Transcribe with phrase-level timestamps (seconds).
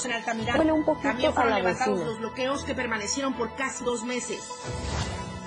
[0.00, 0.96] 20 retenidos en Altamirano.
[1.02, 4.48] También fueron levantados los bloqueos que permanecieron por casi dos meses.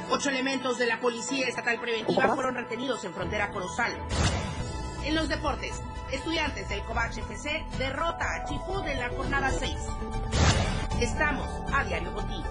[0.09, 3.93] Ocho elementos de la Policía Estatal Preventiva fueron retenidos en frontera Corozal.
[5.05, 5.81] En los deportes,
[6.11, 9.75] estudiantes del Covach FC derrota a Chifud en la jornada 6.
[11.01, 12.43] Estamos a diario contigo.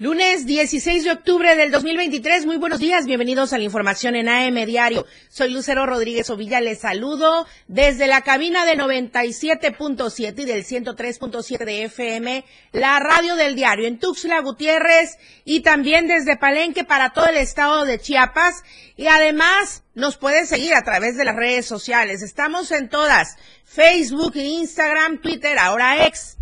[0.00, 2.46] Lunes 16 de octubre del 2023.
[2.46, 3.04] Muy buenos días.
[3.04, 5.04] Bienvenidos a la información en AM Diario.
[5.28, 6.60] Soy Lucero Rodríguez Ovilla.
[6.60, 13.56] Les saludo desde la cabina del 97.7 y del 103.7 de FM, la radio del
[13.56, 18.62] diario en Tuxtla Gutiérrez y también desde Palenque para todo el estado de Chiapas.
[18.96, 22.22] Y además nos pueden seguir a través de las redes sociales.
[22.22, 23.34] Estamos en todas.
[23.64, 26.37] Facebook, Instagram, Twitter, ahora ex.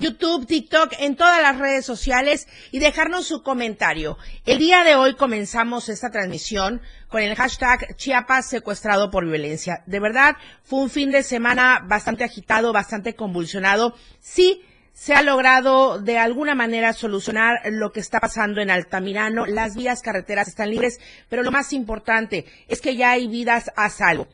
[0.00, 4.16] YouTube, TikTok, en todas las redes sociales y dejarnos su comentario.
[4.46, 9.82] El día de hoy comenzamos esta transmisión con el hashtag Chiapas secuestrado por violencia.
[9.84, 13.94] De verdad, fue un fin de semana bastante agitado, bastante convulsionado.
[14.20, 14.62] Sí,
[14.94, 19.44] se ha logrado de alguna manera solucionar lo que está pasando en Altamirano.
[19.44, 20.98] Las vías carreteras están libres,
[21.28, 24.28] pero lo más importante es que ya hay vidas a salvo.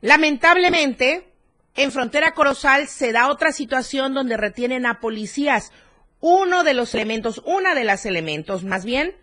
[0.00, 1.33] Lamentablemente,
[1.74, 5.72] en frontera Corozal se da otra situación donde retienen a policías.
[6.20, 9.14] Uno de los elementos, una de las elementos, más bien,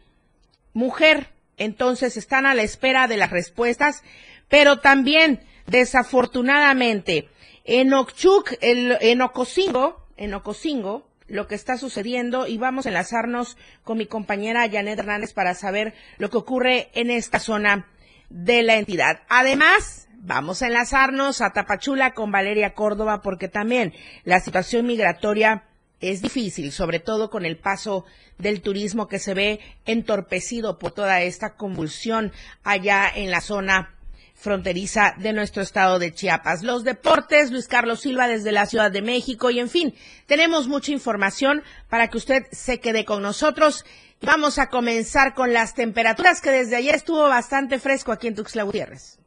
[0.73, 1.29] mujer.
[1.57, 4.03] Entonces están a la espera de las respuestas,
[4.49, 7.29] pero también, desafortunadamente,
[7.63, 13.97] en Ochuc, en Ocosingo, en Ocosingo, lo que está sucediendo y vamos a enlazarnos con
[13.97, 17.87] mi compañera Janet Hernández para saber lo que ocurre en esta zona
[18.29, 19.21] de la entidad.
[19.29, 23.91] Además, Vamos a enlazarnos a Tapachula con Valeria Córdoba porque también
[24.23, 25.63] la situación migratoria
[25.99, 28.05] es difícil, sobre todo con el paso
[28.37, 32.31] del turismo que se ve entorpecido por toda esta convulsión
[32.63, 33.95] allá en la zona
[34.35, 36.61] fronteriza de nuestro estado de Chiapas.
[36.61, 39.95] Los deportes, Luis Carlos Silva desde la Ciudad de México y en fin,
[40.27, 43.85] tenemos mucha información para que usted se quede con nosotros.
[44.21, 48.61] Vamos a comenzar con las temperaturas que desde ayer estuvo bastante fresco aquí en Tuxtla
[48.61, 49.20] Gutiérrez.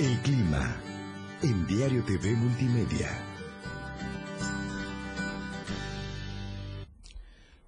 [0.00, 0.80] El clima
[1.42, 3.10] en Diario TV Multimedia.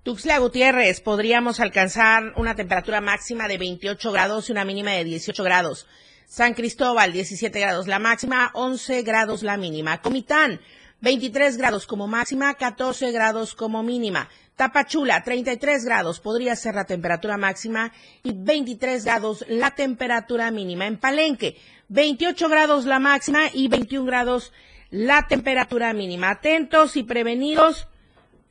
[0.03, 5.45] Tuxtla Gutiérrez, podríamos alcanzar una temperatura máxima de 28 grados y una mínima de 18
[5.45, 5.87] grados.
[6.27, 10.01] San Cristóbal, 17 grados la máxima, 11 grados la mínima.
[10.01, 10.63] Comitán,
[11.03, 14.31] 23 grados como máxima, 14 grados como mínima.
[14.63, 17.91] Tapachula, 33 grados podría ser la temperatura máxima
[18.23, 20.87] y 23 grados la temperatura mínima.
[20.87, 21.57] En Palenque,
[21.89, 24.53] 28 grados la máxima y 21 grados
[24.91, 26.31] la temperatura mínima.
[26.31, 27.89] Atentos y prevenidos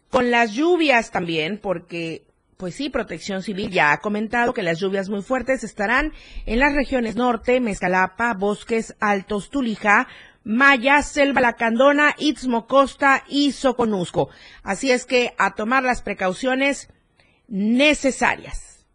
[0.09, 2.25] con las lluvias también, porque
[2.57, 6.11] pues sí, Protección Civil ya ha comentado que las lluvias muy fuertes estarán
[6.45, 10.09] en las regiones norte, Mezcalapa, Bosques Altos, Tulija,
[10.43, 14.29] Maya, Selva Lacandona, Istmo Costa y Soconusco.
[14.63, 16.89] Así es que a tomar las precauciones
[17.47, 18.85] necesarias.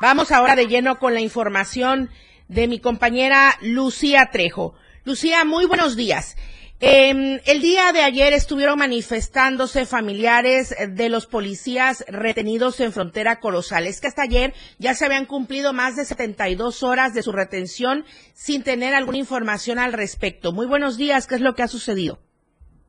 [0.00, 2.10] Vamos ahora de lleno con la información
[2.48, 4.74] de mi compañera Lucía Trejo.
[5.04, 6.36] Lucía, muy buenos días.
[6.84, 13.86] Eh, el día de ayer estuvieron manifestándose familiares de los policías retenidos en frontera Corozal.
[13.86, 18.02] Es que hasta ayer ya se habían cumplido más de 72 horas de su retención
[18.34, 20.50] sin tener alguna información al respecto.
[20.52, 22.18] Muy buenos días, ¿qué es lo que ha sucedido?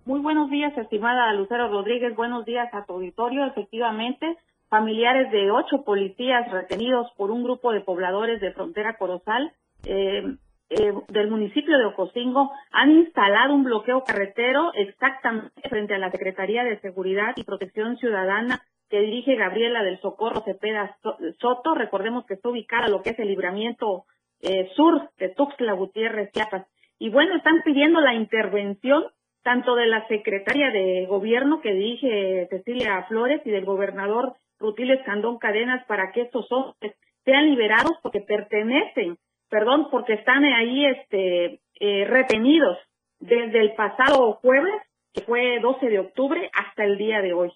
[0.07, 2.15] Muy buenos días, estimada Lucero Rodríguez.
[2.15, 3.45] Buenos días a tu auditorio.
[3.45, 4.25] Efectivamente,
[4.69, 9.53] familiares de ocho policías retenidos por un grupo de pobladores de frontera Corozal
[9.85, 10.35] eh,
[10.75, 16.63] eh, del municipio de Ocosingo han instalado un bloqueo carretero exactamente frente a la Secretaría
[16.63, 20.97] de Seguridad y Protección Ciudadana que dirige Gabriela del Socorro Cepeda
[21.39, 21.75] Soto.
[21.75, 24.05] Recordemos que está ubicada lo que es el libramiento
[24.41, 26.65] eh, sur de Tuxtla Gutiérrez, Chiapas.
[26.99, 29.05] Y bueno, están pidiendo la intervención
[29.43, 35.37] tanto de la secretaria de gobierno que dirige Cecilia Flores y del gobernador Rutilio Escandón
[35.37, 36.95] Cadenas para que estos hombres
[37.25, 39.17] sean liberados porque pertenecen,
[39.53, 42.75] perdón, porque están ahí este, eh, retenidos
[43.19, 44.73] desde el pasado jueves,
[45.13, 47.51] que fue 12 de octubre, hasta el día de hoy.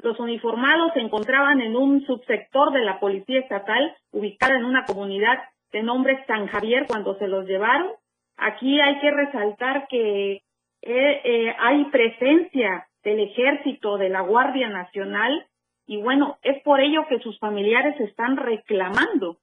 [0.00, 5.38] Los uniformados se encontraban en un subsector de la Policía Estatal, ubicada en una comunidad
[5.72, 7.88] de nombre San Javier cuando se los llevaron.
[8.36, 10.42] Aquí hay que resaltar que eh,
[10.82, 15.46] eh, hay presencia del ejército, de la Guardia Nacional,
[15.86, 19.38] y bueno, es por ello que sus familiares están reclamando,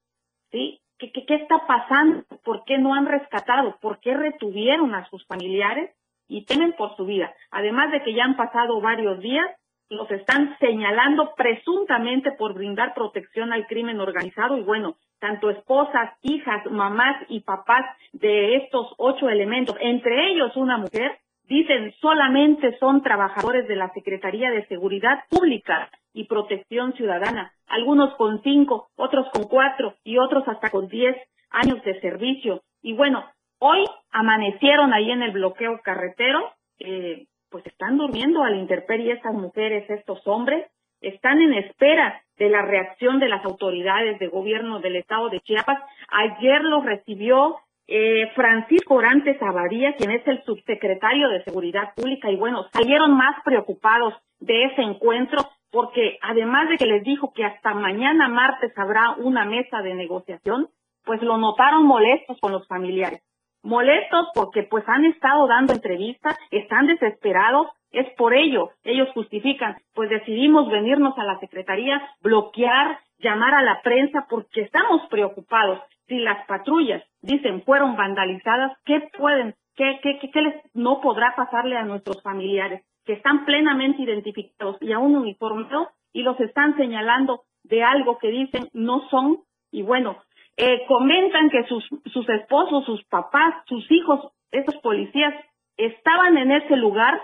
[0.52, 0.80] ¿sí?
[1.00, 2.24] ¿Qué, qué, qué está pasando?
[2.44, 3.78] ¿Por qué no han rescatado?
[3.80, 5.92] ¿Por qué retuvieron a sus familiares?
[6.28, 7.34] y temen por su vida.
[7.52, 9.46] Además de que ya han pasado varios días,
[9.90, 16.66] los están señalando presuntamente por brindar protección al crimen organizado y bueno, tanto esposas, hijas,
[16.70, 23.68] mamás y papás de estos ocho elementos, entre ellos una mujer, dicen solamente son trabajadores
[23.70, 29.94] de la Secretaría de Seguridad Pública y Protección Ciudadana, algunos con cinco, otros con cuatro
[30.04, 31.16] y otros hasta con diez
[31.52, 32.64] años de servicio.
[32.82, 33.24] Y bueno,
[33.60, 39.36] hoy amanecieron ahí en el bloqueo carretero, eh, pues están durmiendo a la intemperie estas
[39.36, 40.66] mujeres, estos hombres,
[41.02, 45.78] están en espera de la reacción de las autoridades de gobierno del estado de Chiapas.
[46.10, 52.36] Ayer los recibió eh, Francisco Orantes Abadía, quien es el subsecretario de Seguridad Pública, y
[52.38, 55.40] bueno, salieron más preocupados de ese encuentro
[55.72, 60.70] porque además de que les dijo que hasta mañana martes habrá una mesa de negociación,
[61.04, 63.22] pues lo notaron molestos con los familiares.
[63.64, 70.10] Molestos porque pues han estado dando entrevistas, están desesperados, es por ello, ellos justifican, pues
[70.10, 75.80] decidimos venirnos a la Secretaría, bloquear, llamar a la prensa porque estamos preocupados.
[76.08, 81.34] Si las patrullas, dicen, fueron vandalizadas, ¿qué pueden, qué, qué, qué, qué les no podrá
[81.36, 82.84] pasarle a nuestros familiares?
[83.08, 88.70] Que están plenamente identificados y aún uniformados y los están señalando de algo que dicen
[88.74, 89.40] no son
[89.72, 90.18] y bueno,
[90.58, 95.34] eh, comentan que sus, sus esposos, sus papás, sus hijos, esos policías
[95.78, 97.22] estaban en ese lugar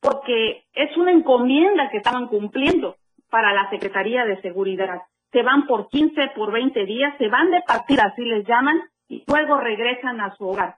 [0.00, 2.96] porque es una encomienda que estaban cumpliendo
[3.28, 5.02] para la Secretaría de Seguridad.
[5.32, 9.22] Se van por 15, por 20 días, se van de partida, así les llaman, y
[9.26, 10.76] luego regresan a su hogar.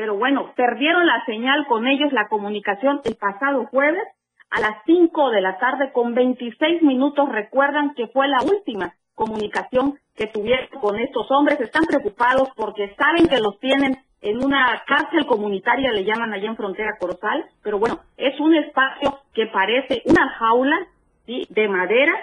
[0.00, 4.02] Pero bueno, perdieron la señal con ellos, la comunicación el pasado jueves
[4.48, 7.28] a las 5 de la tarde con 26 minutos.
[7.28, 11.60] Recuerdan que fue la última comunicación que tuvieron con estos hombres.
[11.60, 16.56] Están preocupados porque saben que los tienen en una cárcel comunitaria, le llaman allá en
[16.56, 20.78] Frontera Corozal, pero bueno, es un espacio que parece una jaula
[21.26, 21.46] ¿sí?
[21.50, 22.14] de madera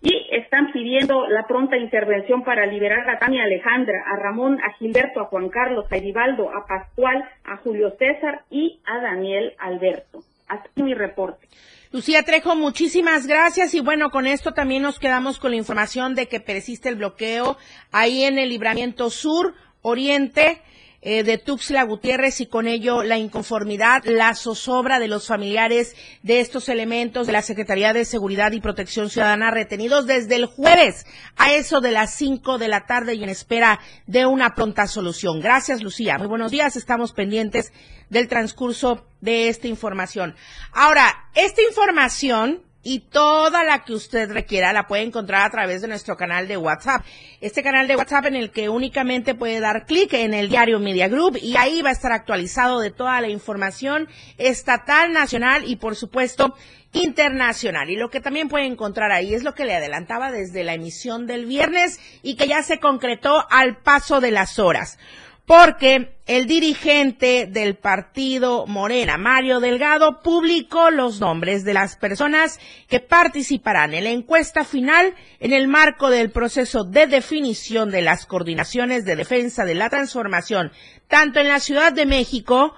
[0.00, 5.20] y están pidiendo la pronta intervención para liberar a Tania Alejandra, a Ramón, a Gilberto,
[5.20, 10.20] a Juan Carlos, a Edivaldo, a Pascual, a Julio César y a Daniel Alberto.
[10.46, 11.46] Así mi reporte.
[11.90, 16.26] Lucía Trejo, muchísimas gracias y bueno, con esto también nos quedamos con la información de
[16.26, 17.56] que persiste el bloqueo
[17.92, 20.60] ahí en el libramiento sur, oriente,
[21.00, 26.40] eh, de Tuxla Gutiérrez y con ello la inconformidad, la zozobra de los familiares de
[26.40, 31.06] estos elementos de la Secretaría de Seguridad y Protección Ciudadana retenidos desde el jueves
[31.36, 35.40] a eso de las cinco de la tarde y en espera de una pronta solución.
[35.40, 36.18] Gracias, Lucía.
[36.18, 36.76] Muy buenos días.
[36.76, 37.72] Estamos pendientes
[38.10, 40.34] del transcurso de esta información.
[40.72, 45.88] Ahora, esta información y toda la que usted requiera la puede encontrar a través de
[45.88, 47.04] nuestro canal de WhatsApp.
[47.42, 51.06] Este canal de WhatsApp en el que únicamente puede dar clic en el diario Media
[51.06, 54.08] Group y ahí va a estar actualizado de toda la información
[54.38, 56.54] estatal, nacional y por supuesto
[56.94, 57.90] internacional.
[57.90, 61.26] Y lo que también puede encontrar ahí es lo que le adelantaba desde la emisión
[61.26, 64.98] del viernes y que ya se concretó al paso de las horas
[65.48, 73.00] porque el dirigente del partido Morena, Mario Delgado, publicó los nombres de las personas que
[73.00, 79.06] participarán en la encuesta final en el marco del proceso de definición de las coordinaciones
[79.06, 80.70] de defensa de la transformación,
[81.08, 82.74] tanto en la Ciudad de México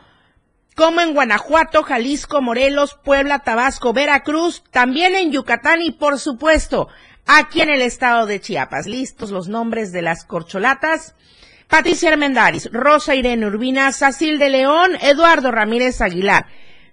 [0.77, 6.87] como en Guanajuato, Jalisco, Morelos, Puebla, Tabasco, Veracruz, también en Yucatán y por supuesto
[7.27, 8.87] aquí en el estado de Chiapas.
[8.87, 11.17] Listos los nombres de las corcholatas
[11.71, 16.47] Patricia Armendaris, Rosa Irene Urbina, Sacil de León, Eduardo Ramírez Aguilar,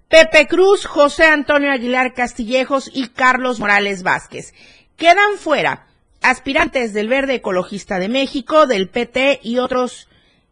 [0.08, 4.54] Pepe Cruz, José Antonio Aguilar Castillejos y Carlos Morales Vázquez.
[4.96, 5.88] Quedan fuera
[6.22, 10.10] aspirantes del Verde Ecologista de México, del PT y otros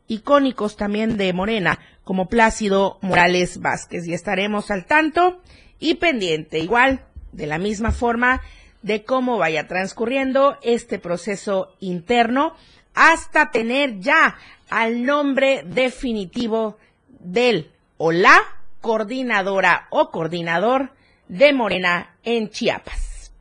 [0.08, 4.08] icónicos también de Morena, como Plácido Morales Vázquez.
[4.08, 5.40] Y estaremos al tanto
[5.78, 8.42] y pendiente, igual, de la misma forma,
[8.82, 12.56] de cómo vaya transcurriendo este proceso interno
[12.96, 14.38] hasta tener ya
[14.70, 18.40] al nombre definitivo del o la
[18.82, 20.92] coordinadora o coordinador
[21.28, 23.32] de Morena en Chiapas.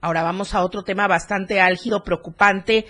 [0.00, 2.86] Ahora vamos a otro tema bastante álgido, preocupante,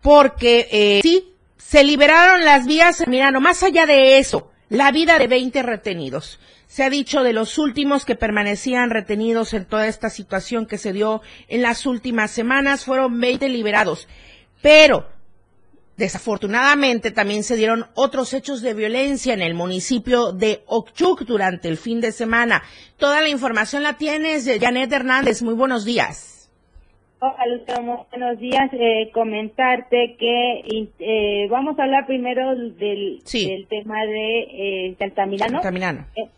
[0.00, 5.18] porque eh, sí, se liberaron las vías, mira, no más allá de eso, la vida
[5.18, 6.38] de 20 retenidos.
[6.66, 10.92] Se ha dicho de los últimos que permanecían retenidos en toda esta situación que se
[10.92, 14.08] dio en las últimas semanas, fueron 20 liberados.
[14.62, 15.06] Pero
[15.96, 21.78] Desafortunadamente también se dieron otros hechos de violencia en el municipio de Ochuc durante el
[21.78, 22.62] fin de semana.
[22.98, 25.42] Toda la información la tienes, Janet Hernández.
[25.42, 26.50] Muy buenos días.
[27.18, 28.68] Hola, buenos días.
[28.74, 35.62] Eh, comentarte que eh, vamos a hablar primero del, del tema de eh, Altamirano.
[36.14, 36.28] Eh,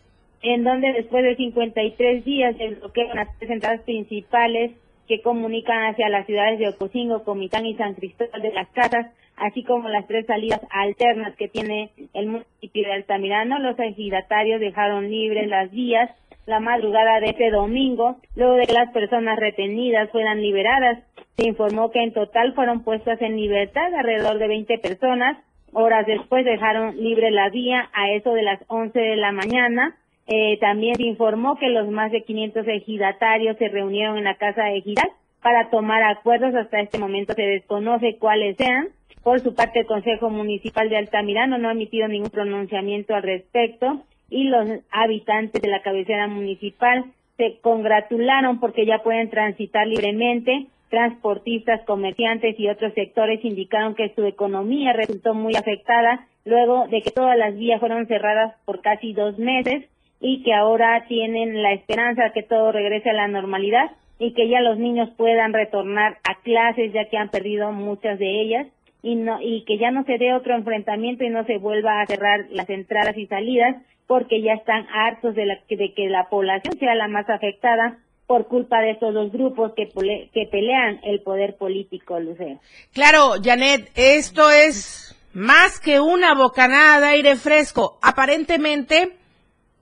[0.43, 4.71] en donde después de 53 días se bloquean las tres entradas principales
[5.09, 9.65] que comunican hacia las ciudades de Ocosingo, Comitán y San Cristóbal de las Casas, así
[9.65, 13.59] como las tres salidas alternas que tiene el municipio de Altamirano.
[13.59, 16.11] Los ejidatarios dejaron libres las vías
[16.49, 20.99] la madrugada de este domingo, luego de que las personas retenidas fueran liberadas.
[21.37, 25.37] Se informó que en total fueron puestas en libertad alrededor de 20 personas.
[25.75, 29.98] Horas después dejaron libre la vía a eso de las 11 de la mañana.
[30.31, 34.65] Eh, también se informó que los más de 500 ejidatarios se reunieron en la casa
[34.65, 35.11] de Giral
[35.43, 36.55] para tomar acuerdos.
[36.55, 38.89] Hasta este momento se desconoce cuáles sean.
[39.23, 44.03] Por su parte, el Consejo Municipal de Altamirano no ha emitido ningún pronunciamiento al respecto
[44.29, 47.07] y los habitantes de la cabecera municipal
[47.39, 50.67] se congratularon porque ya pueden transitar libremente.
[50.91, 57.11] Transportistas, comerciantes y otros sectores indicaron que su economía resultó muy afectada luego de que
[57.11, 59.85] todas las vías fueron cerradas por casi dos meses
[60.21, 64.49] y que ahora tienen la esperanza de que todo regrese a la normalidad y que
[64.49, 68.67] ya los niños puedan retornar a clases ya que han perdido muchas de ellas
[69.03, 72.07] y no y que ya no se dé otro enfrentamiento y no se vuelva a
[72.07, 76.77] cerrar las entradas y salidas porque ya están hartos de, la, de que la población
[76.79, 79.89] sea la más afectada por culpa de estos dos grupos que,
[80.33, 82.59] que pelean el poder político, Lucero.
[82.93, 87.99] Claro, Janet, esto es más que una bocanada de aire fresco.
[88.03, 89.18] Aparentemente,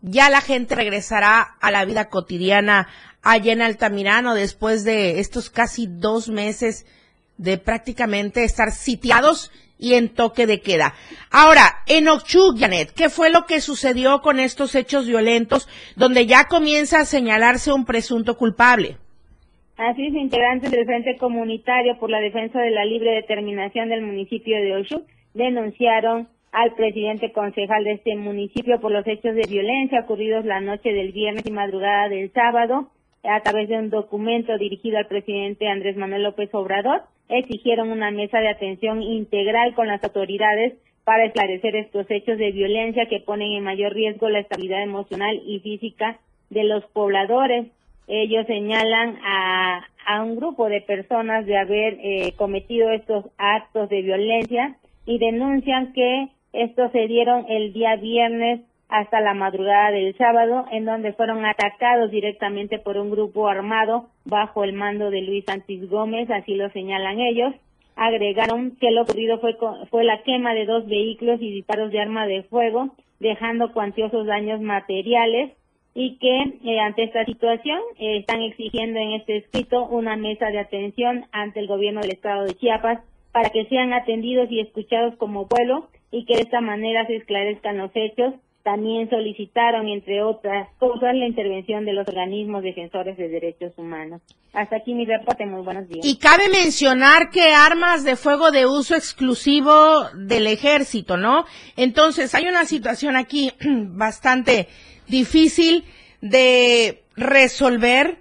[0.06, 2.88] ya la gente regresará a la vida cotidiana
[3.22, 6.86] allá en Altamirano después de estos casi dos meses
[7.38, 10.94] de prácticamente estar sitiados y en toque de queda.
[11.30, 16.44] Ahora, en Ochuc, Janet, ¿qué fue lo que sucedió con estos hechos violentos donde ya
[16.44, 18.96] comienza a señalarse un presunto culpable?
[19.76, 24.56] Así es, integrantes del Frente Comunitario por la Defensa de la Libre Determinación del municipio
[24.56, 25.02] de Ochuc
[25.34, 30.90] denunciaron al presidente concejal de este municipio por los hechos de violencia ocurridos la noche
[30.90, 32.88] del viernes y madrugada del sábado
[33.24, 38.38] a través de un documento dirigido al presidente Andrés Manuel López Obrador exigieron una mesa
[38.38, 40.72] de atención integral con las autoridades
[41.04, 45.60] para esclarecer estos hechos de violencia que ponen en mayor riesgo la estabilidad emocional y
[45.60, 47.66] física de los pobladores.
[48.08, 54.00] Ellos señalan a, a un grupo de personas de haber eh, cometido estos actos de
[54.00, 56.28] violencia y denuncian que
[56.62, 62.10] estos se dieron el día viernes hasta la madrugada del sábado, en donde fueron atacados
[62.10, 67.20] directamente por un grupo armado bajo el mando de Luis Santis Gómez, así lo señalan
[67.20, 67.54] ellos.
[67.96, 69.56] Agregaron que lo ocurrido fue,
[69.90, 74.60] fue la quema de dos vehículos y disparos de arma de fuego, dejando cuantiosos daños
[74.60, 75.52] materiales
[75.94, 80.58] y que eh, ante esta situación eh, están exigiendo en este escrito una mesa de
[80.58, 83.00] atención ante el gobierno del estado de Chiapas
[83.32, 87.78] para que sean atendidos y escuchados como pueblo y que de esta manera se esclarezcan
[87.78, 88.34] los hechos
[88.66, 94.20] también solicitaron, entre otras cosas, la intervención de los organismos defensores de derechos humanos.
[94.52, 95.46] Hasta aquí mi reporte.
[95.46, 96.04] Muy buenos días.
[96.04, 101.44] Y cabe mencionar que armas de fuego de uso exclusivo del ejército, ¿no?
[101.76, 104.66] Entonces, hay una situación aquí bastante
[105.06, 105.84] difícil
[106.20, 108.18] de resolver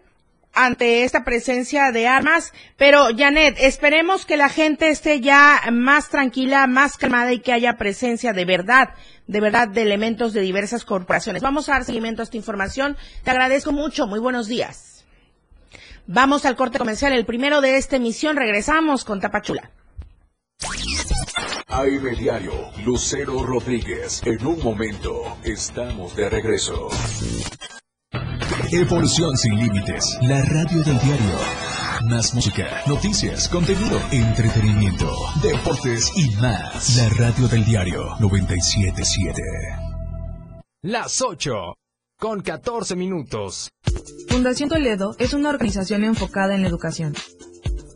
[0.55, 2.53] ante esta presencia de armas.
[2.77, 7.77] Pero, Janet, esperemos que la gente esté ya más tranquila, más calmada y que haya
[7.77, 8.89] presencia de verdad,
[9.27, 11.43] de verdad, de elementos de diversas corporaciones.
[11.43, 12.97] Vamos a dar seguimiento a esta información.
[13.23, 14.07] Te agradezco mucho.
[14.07, 15.05] Muy buenos días.
[16.07, 18.37] Vamos al corte comercial, el primero de esta emisión.
[18.37, 19.71] Regresamos con Tapachula.
[21.67, 22.53] AM Diario,
[22.85, 24.21] Lucero Rodríguez.
[24.23, 26.89] En un momento, estamos de regreso.
[28.75, 30.17] Evolución sin límites.
[30.21, 31.39] La radio del diario.
[32.09, 35.09] Más música, noticias, contenido, entretenimiento,
[35.41, 36.97] deportes y más.
[36.97, 39.41] La radio del diario 977.
[40.81, 41.53] Las 8
[42.19, 43.69] con 14 minutos.
[44.27, 47.13] Fundación Toledo es una organización enfocada en la educación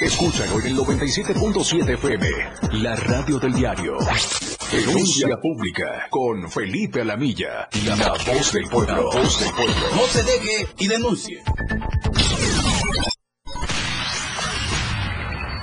[0.00, 2.28] Escúchalo en el 97.7 FM,
[2.82, 3.98] la radio del diario.
[4.70, 9.10] Denuncia pública con Felipe Alamilla, la, la voz del pueblo.
[9.10, 9.74] voz del pueblo.
[9.96, 11.42] No se deje y denuncie.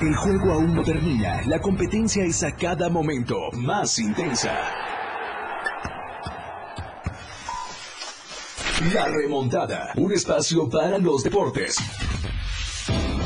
[0.02, 4.54] El juego aún no termina, la competencia es a cada momento más intensa.
[8.94, 11.78] La remontada, un espacio para los deportes.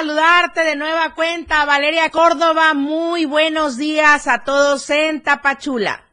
[0.00, 2.72] Saludarte de nueva cuenta, Valeria Córdoba.
[2.72, 6.09] Muy buenos días a todos en Tapachula.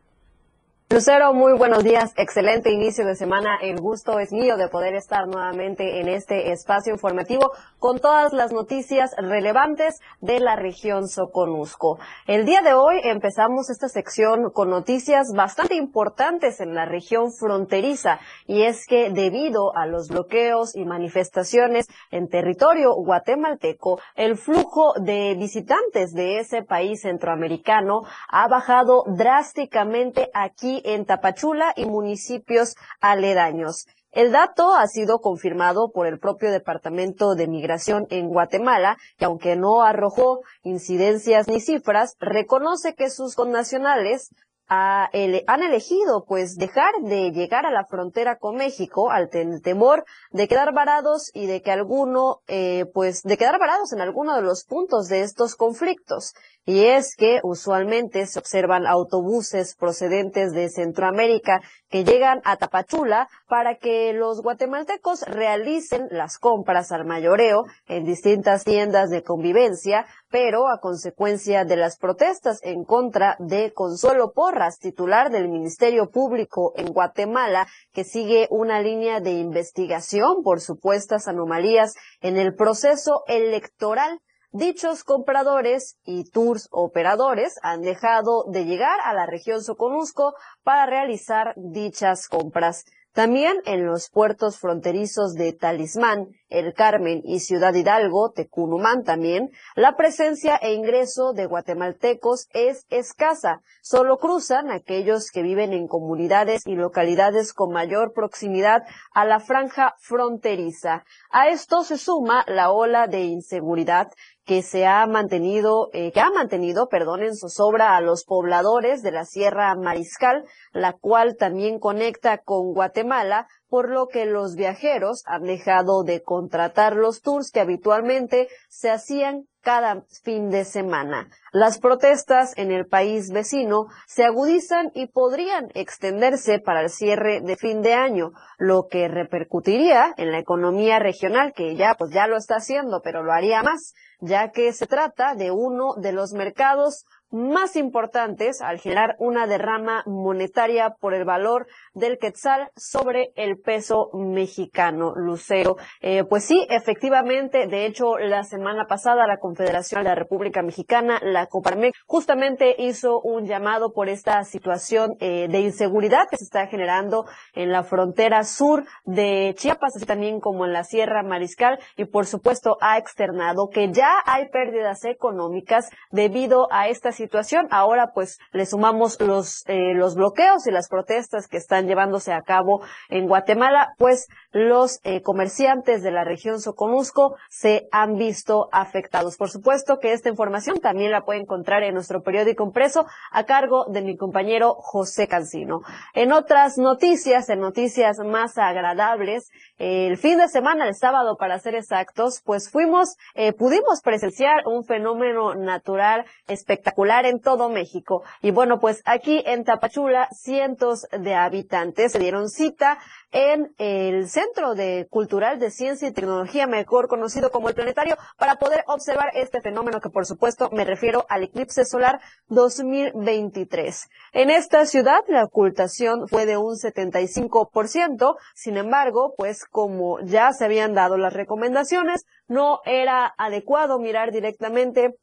[0.90, 2.14] Lucero, muy buenos días.
[2.16, 3.58] Excelente inicio de semana.
[3.62, 8.54] El gusto es mío de poder estar nuevamente en este espacio informativo con todas las
[8.54, 12.00] noticias relevantes de la región Soconusco.
[12.26, 18.22] El día de hoy empezamos esta sección con noticias bastante importantes en la región fronteriza
[18.46, 25.36] y es que debido a los bloqueos y manifestaciones en territorio guatemalteco, el flujo de
[25.38, 33.86] visitantes de ese país centroamericano ha bajado drásticamente aquí en Tapachula y municipios aledaños.
[34.12, 39.56] El dato ha sido confirmado por el propio Departamento de Migración en Guatemala, que aunque
[39.56, 44.30] no arrojó incidencias ni cifras, reconoce que sus connacionales
[44.70, 50.74] han elegido pues dejar de llegar a la frontera con México al temor de quedar
[50.74, 55.08] varados y de que alguno eh, pues de quedar varados en alguno de los puntos
[55.08, 56.34] de estos conflictos.
[56.66, 63.76] Y es que usualmente se observan autobuses procedentes de Centroamérica que llegan a Tapachula para
[63.76, 70.80] que los guatemaltecos realicen las compras al mayoreo en distintas tiendas de convivencia, pero a
[70.80, 77.68] consecuencia de las protestas en contra de Consuelo Porras, titular del Ministerio Público en Guatemala,
[77.94, 84.20] que sigue una línea de investigación por supuestas anomalías en el proceso electoral
[84.54, 91.54] Dichos compradores y tours operadores han dejado de llegar a la región Soconusco para realizar
[91.58, 92.86] dichas compras.
[93.18, 99.96] También en los puertos fronterizos de Talismán, El Carmen y Ciudad Hidalgo, Tecunumán también, la
[99.96, 103.64] presencia e ingreso de guatemaltecos es escasa.
[103.82, 109.96] Solo cruzan aquellos que viven en comunidades y localidades con mayor proximidad a la franja
[109.98, 111.04] fronteriza.
[111.32, 114.12] A esto se suma la ola de inseguridad
[114.48, 119.12] que se ha mantenido, eh, que ha mantenido, perdón, en zozobra a los pobladores de
[119.12, 125.44] la Sierra Mariscal, la cual también conecta con Guatemala, por lo que los viajeros han
[125.44, 131.28] dejado de contratar los tours que habitualmente se hacían cada fin de semana.
[131.52, 137.58] Las protestas en el país vecino se agudizan y podrían extenderse para el cierre de
[137.58, 142.38] fin de año, lo que repercutiría en la economía regional, que ya pues ya lo
[142.38, 147.04] está haciendo, pero lo haría más, ya que se trata de uno de los mercados
[147.32, 154.10] más importantes al generar una derrama monetaria por el valor del quetzal sobre el peso
[154.14, 155.78] mexicano, Lucero.
[156.02, 161.20] Eh, pues sí, efectivamente, de hecho, la semana pasada la Confederación de la República Mexicana,
[161.22, 166.68] la Coparmex, justamente hizo un llamado por esta situación eh, de inseguridad que se está
[166.68, 172.06] generando en la frontera sur de Chiapas, así también como en la Sierra Mariscal, y
[172.06, 177.68] por supuesto ha externado que ya hay pérdidas económicas debido a esta situación.
[177.72, 182.42] Ahora pues le sumamos los, eh, los bloqueos y las protestas que están llevándose a
[182.42, 189.38] cabo en Guatemala, pues los eh, comerciantes de la región Soconusco se han visto afectados.
[189.38, 193.86] Por supuesto que esta información también la puede encontrar en nuestro periódico impreso a cargo
[193.90, 195.82] de mi compañero José Cancino.
[196.14, 201.76] En otras noticias, en noticias más agradables, el fin de semana, el sábado para ser
[201.76, 208.24] exactos, pues fuimos, eh, pudimos presenciar un fenómeno natural espectacular en todo México.
[208.42, 212.98] Y bueno, pues aquí en Tapachula, cientos de habitantes se dieron cita
[213.32, 218.56] en el Centro de Cultural de Ciencia y Tecnología, mejor conocido como el Planetario, para
[218.56, 224.10] poder observar este fenómeno que por supuesto me refiero al eclipse solar 2023.
[224.34, 230.66] En esta ciudad la ocultación fue de un 75%, sin embargo, pues como ya se
[230.66, 235.16] habían dado las recomendaciones, no era adecuado mirar directamente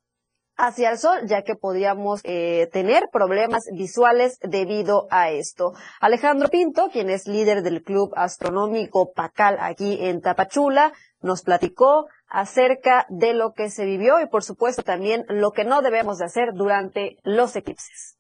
[0.57, 5.73] hacia el sol, ya que podríamos eh, tener problemas visuales debido a esto.
[6.01, 13.07] Alejandro Pinto, quien es líder del Club Astronómico Pacal aquí en Tapachula, nos platicó acerca
[13.09, 16.53] de lo que se vivió y por supuesto también lo que no debemos de hacer
[16.55, 18.19] durante los eclipses.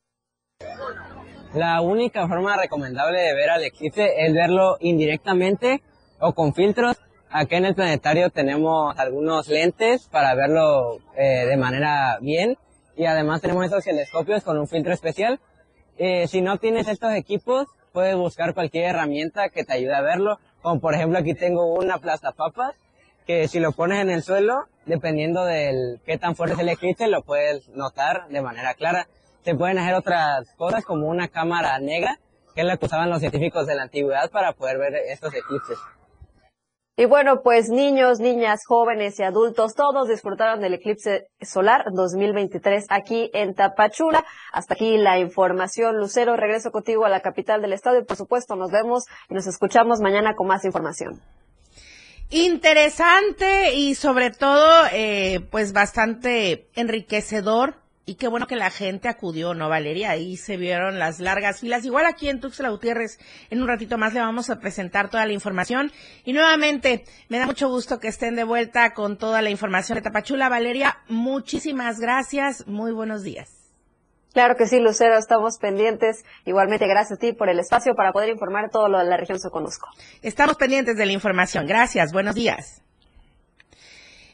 [1.52, 5.82] La única forma recomendable de ver al eclipse es verlo indirectamente
[6.20, 6.96] o con filtros
[7.36, 12.56] Aquí en el planetario tenemos algunos lentes para verlo eh, de manera bien
[12.94, 15.40] y además tenemos estos telescopios con un filtro especial.
[15.98, 20.38] Eh, si no tienes estos equipos, puedes buscar cualquier herramienta que te ayude a verlo.
[20.62, 22.76] Como por ejemplo aquí tengo una papas
[23.26, 27.08] que si lo pones en el suelo, dependiendo del qué tan fuerte es el eclipse,
[27.08, 29.08] lo puedes notar de manera clara.
[29.44, 32.20] Se pueden hacer otras cosas como una cámara negra,
[32.54, 35.78] que es la que usaban los científicos de la antigüedad para poder ver estos eclipses.
[36.96, 43.30] Y bueno, pues niños, niñas, jóvenes y adultos, todos disfrutaron del eclipse solar 2023 aquí
[43.34, 44.24] en Tapachula.
[44.52, 45.98] Hasta aquí la información.
[45.98, 49.48] Lucero, regreso contigo a la capital del estado y por supuesto nos vemos y nos
[49.48, 51.20] escuchamos mañana con más información.
[52.30, 57.74] Interesante y sobre todo, eh, pues bastante enriquecedor
[58.06, 60.10] y qué bueno que la gente acudió, ¿no, Valeria?
[60.10, 61.84] Ahí se vieron las largas filas.
[61.84, 65.32] Igual aquí en Tuxtla Gutiérrez, en un ratito más le vamos a presentar toda la
[65.32, 65.90] información.
[66.24, 70.02] Y nuevamente, me da mucho gusto que estén de vuelta con toda la información de
[70.02, 70.50] Tapachula.
[70.50, 72.66] Valeria, muchísimas gracias.
[72.66, 73.50] Muy buenos días.
[74.34, 76.24] Claro que sí, Lucero, estamos pendientes.
[76.44, 79.40] Igualmente, gracias a ti por el espacio para poder informar todo lo de la región
[79.40, 79.88] Soconusco.
[80.20, 81.66] Estamos pendientes de la información.
[81.66, 82.12] Gracias.
[82.12, 82.82] Buenos días.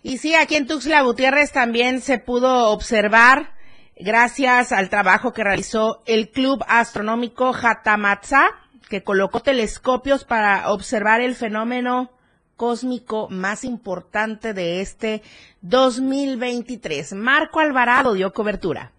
[0.02, 3.60] Y sí, aquí en Tuxtla Gutiérrez también se pudo observar
[4.02, 8.46] gracias al trabajo que realizó el Club Astronómico Jatamatza,
[8.88, 12.10] que colocó telescopios para observar el fenómeno
[12.56, 15.22] cósmico más importante de este
[15.62, 17.14] 2023.
[17.14, 18.92] Marco Alvarado dio cobertura.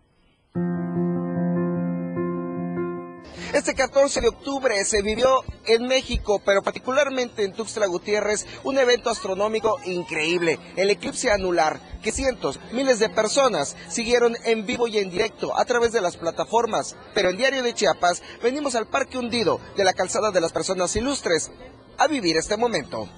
[3.54, 9.10] Este 14 de octubre se vivió en México, pero particularmente en Tuxtla Gutiérrez, un evento
[9.10, 15.10] astronómico increíble, el eclipse anular, que cientos, miles de personas siguieron en vivo y en
[15.10, 16.96] directo a través de las plataformas.
[17.14, 20.96] Pero en Diario de Chiapas venimos al Parque Hundido de la Calzada de las Personas
[20.96, 21.52] Ilustres
[21.98, 23.10] a vivir este momento.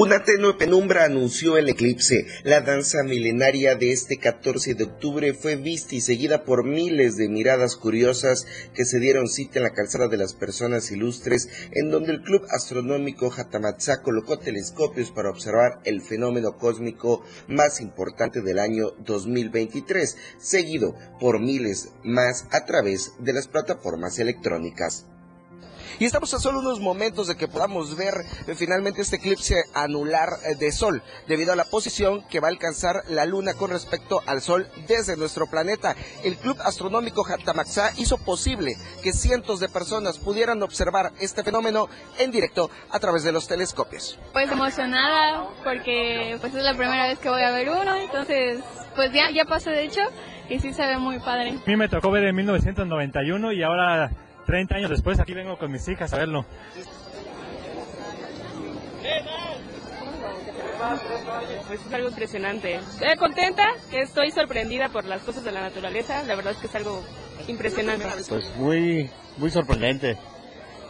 [0.00, 2.24] Una tenue penumbra anunció el eclipse.
[2.44, 7.28] La danza milenaria de este 14 de octubre fue vista y seguida por miles de
[7.28, 12.12] miradas curiosas que se dieron cita en la calzada de las personas ilustres, en donde
[12.12, 18.92] el Club Astronómico Jatamatzá colocó telescopios para observar el fenómeno cósmico más importante del año
[19.04, 25.06] 2023, seguido por miles más a través de las plataformas electrónicas.
[26.00, 28.14] Y estamos a solo unos momentos de que podamos ver
[28.46, 32.50] eh, finalmente este eclipse anular eh, de Sol, debido a la posición que va a
[32.52, 35.96] alcanzar la Luna con respecto al Sol desde nuestro planeta.
[36.22, 41.88] El Club Astronómico Hatamaxá hizo posible que cientos de personas pudieran observar este fenómeno
[42.20, 44.20] en directo a través de los telescopios.
[44.32, 48.60] Pues emocionada porque pues es la primera vez que voy a ver uno, entonces
[48.94, 50.02] pues ya, ya pasó de hecho
[50.48, 51.50] y sí se ve muy padre.
[51.50, 54.12] A mí me tocó ver en 1991 y ahora
[54.48, 56.46] 30 años después aquí vengo con mis hijas a verlo.
[61.66, 62.76] Pues es algo impresionante.
[62.76, 66.74] Estoy contenta, estoy sorprendida por las cosas de la naturaleza, la verdad es que es
[66.74, 67.04] algo
[67.46, 68.06] impresionante.
[68.26, 70.16] Pues muy, muy sorprendente.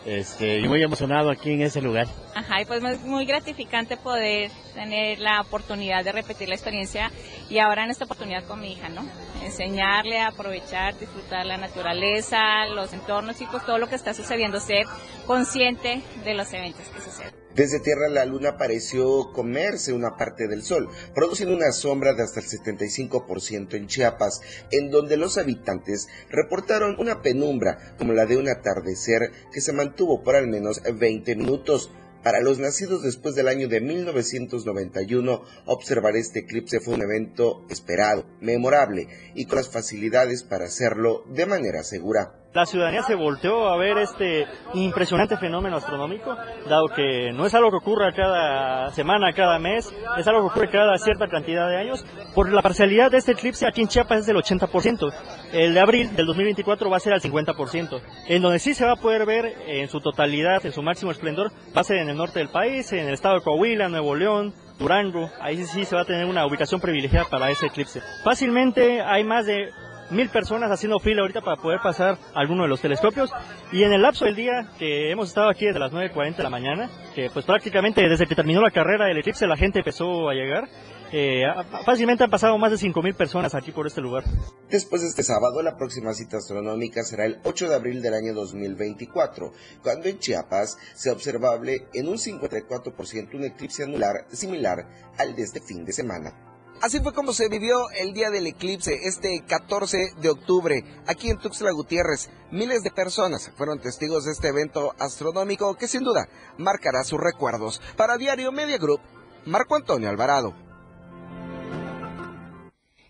[0.08, 2.06] Este, y muy emocionado aquí en ese lugar.
[2.34, 7.10] Ajá, y pues es muy gratificante poder tener la oportunidad de repetir la experiencia
[7.50, 9.02] y ahora en esta oportunidad con mi hija, ¿no?
[9.44, 14.60] Enseñarle a aprovechar, disfrutar la naturaleza, los entornos y pues todo lo que está sucediendo,
[14.60, 14.86] ser
[15.26, 17.34] consciente de los eventos que suceden.
[17.58, 22.38] Desde tierra la luna pareció comerse una parte del sol, produciendo una sombra de hasta
[22.38, 24.40] el 75% en Chiapas,
[24.70, 30.22] en donde los habitantes reportaron una penumbra como la de un atardecer que se mantuvo
[30.22, 31.90] por al menos 20 minutos.
[32.22, 38.24] Para los nacidos después del año de 1991, observar este eclipse fue un evento esperado,
[38.40, 42.38] memorable y con las facilidades para hacerlo de manera segura.
[42.58, 44.44] La ciudadanía se volteó a ver este
[44.74, 46.36] impresionante fenómeno astronómico,
[46.68, 50.70] dado que no es algo que ocurra cada semana, cada mes, es algo que ocurre
[50.70, 52.04] cada cierta cantidad de años.
[52.34, 55.12] Por la parcialidad de este eclipse aquí en Chiapas es del 80%,
[55.52, 58.02] el de abril del 2024 va a ser al 50%.
[58.26, 61.52] En donde sí se va a poder ver en su totalidad, en su máximo esplendor,
[61.76, 64.52] va a ser en el norte del país, en el estado de Coahuila, Nuevo León,
[64.80, 68.00] Durango, ahí sí se va a tener una ubicación privilegiada para ese eclipse.
[68.24, 69.70] Fácilmente hay más de
[70.10, 73.30] mil personas haciendo fila ahorita para poder pasar alguno de los telescopios
[73.72, 76.50] y en el lapso del día que hemos estado aquí desde las 9.40 de la
[76.50, 80.34] mañana, que pues prácticamente desde que terminó la carrera del eclipse la gente empezó a
[80.34, 80.68] llegar,
[81.10, 81.44] eh,
[81.84, 84.24] fácilmente han pasado más de 5.000 personas aquí por este lugar.
[84.70, 88.34] Después de este sábado, la próxima cita astronómica será el 8 de abril del año
[88.34, 94.86] 2024, cuando en Chiapas se observable en un 54% un eclipse anular similar
[95.18, 96.57] al de este fin de semana.
[96.80, 101.38] Así fue como se vivió el día del eclipse, este 14 de octubre, aquí en
[101.38, 102.30] Tuxtla Gutiérrez.
[102.52, 107.80] Miles de personas fueron testigos de este evento astronómico que sin duda marcará sus recuerdos.
[107.96, 109.00] Para Diario Media Group,
[109.44, 110.54] Marco Antonio Alvarado.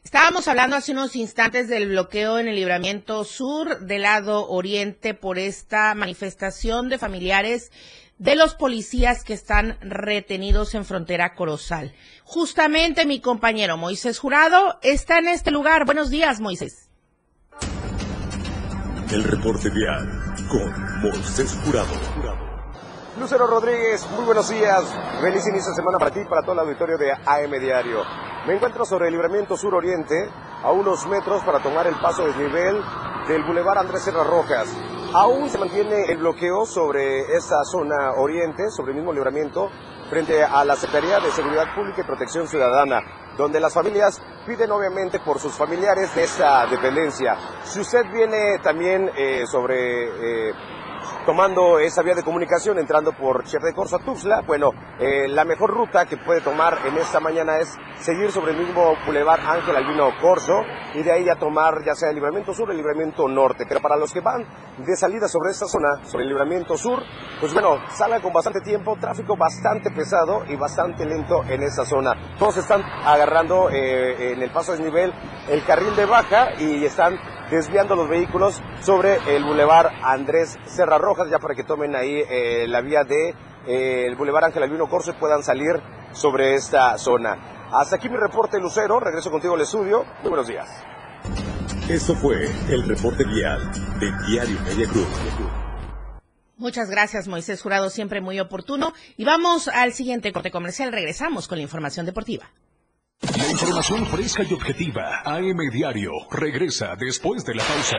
[0.02, 5.38] Estábamos hablando hace unos instantes del bloqueo en el libramiento sur del lado oriente por
[5.38, 7.70] esta manifestación de familiares
[8.18, 11.94] de los policías que están retenidos en frontera Corozal.
[12.24, 15.84] Justamente mi compañero Moisés Jurado está en este lugar.
[15.84, 16.88] Buenos días, Moisés.
[19.10, 20.06] El reporte vial
[20.50, 21.88] con Moisés Jurado.
[23.18, 24.84] Lucero Rodríguez, muy buenos días.
[25.20, 28.04] Feliz inicio de semana para ti y para todo el auditorio de AM Diario.
[28.46, 30.14] Me encuentro sobre el libramiento sur-oriente,
[30.62, 32.80] a unos metros para tomar el paso desnivel
[33.26, 34.68] del Boulevard Andrés Serra Rojas.
[35.14, 39.70] Aún se mantiene el bloqueo sobre esta zona oriente, sobre el mismo libramiento,
[40.10, 43.00] frente a la Secretaría de Seguridad Pública y Protección Ciudadana,
[43.38, 47.36] donde las familias piden obviamente por sus familiares de esta dependencia.
[47.64, 50.50] Si usted viene también eh, sobre...
[50.50, 50.77] Eh,
[51.26, 55.70] tomando esa vía de comunicación, entrando por Cher Corso a Tuxtla, bueno, eh, la mejor
[55.70, 60.10] ruta que puede tomar en esta mañana es seguir sobre el mismo Boulevard Ángel Albino
[60.20, 60.62] Corso
[60.94, 63.64] y de ahí ya tomar ya sea el libramiento sur o el libramiento norte.
[63.68, 64.44] Pero para los que van
[64.78, 67.02] de salida sobre esta zona, sobre el libramiento sur,
[67.40, 72.36] pues bueno, salgan con bastante tiempo, tráfico bastante pesado y bastante lento en esa zona.
[72.38, 75.12] Todos están agarrando eh, en el paso de desnivel
[75.48, 77.18] el carril de baja y están
[77.50, 82.66] desviando los vehículos sobre el bulevar Andrés Serra Rojas, ya para que tomen ahí eh,
[82.68, 83.34] la vía de
[83.66, 85.80] eh, el bulevar Ángel Albino Corso y puedan salir
[86.12, 87.68] sobre esta zona.
[87.72, 90.04] Hasta aquí mi reporte Lucero, regreso contigo al estudio.
[90.22, 90.68] Muy buenos días.
[91.88, 93.60] Esto fue el reporte vial
[93.98, 95.06] de Diario Media Cruz.
[96.56, 98.92] Muchas gracias, Moisés Jurado, siempre muy oportuno.
[99.16, 100.92] Y vamos al siguiente corte comercial.
[100.92, 102.50] Regresamos con la información deportiva.
[103.20, 105.22] La información fresca y objetiva.
[105.24, 106.12] AM Diario.
[106.30, 107.96] Regresa después de la pausa.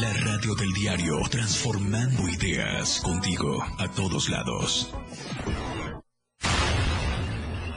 [0.00, 4.92] La radio del diario, transformando ideas contigo a todos lados.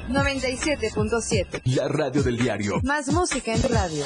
[0.10, 1.62] 97.7.
[1.66, 2.80] La radio del diario.
[2.84, 4.06] Más música en radio.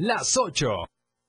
[0.00, 0.68] Las 8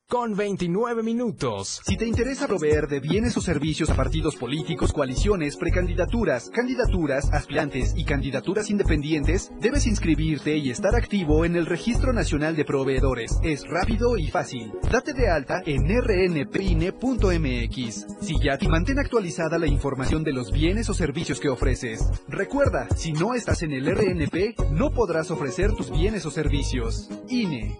[0.08, 1.82] con 29 minutos.
[1.84, 7.96] Si te interesa proveer de bienes o servicios a partidos políticos, coaliciones, precandidaturas, candidaturas, aspirantes
[7.98, 13.40] y candidaturas independientes, debes inscribirte y estar activo en el Registro Nacional de Proveedores.
[13.44, 14.72] Es rápido y fácil.
[14.92, 16.98] Date de alta en rnpine.mx.
[18.22, 22.08] Si ya te mantén actualizada la información de los bienes o servicios que ofreces.
[22.28, 27.10] Recuerda, si no estás en el RNP, no podrás ofrecer tus bienes o servicios.
[27.30, 27.80] INE.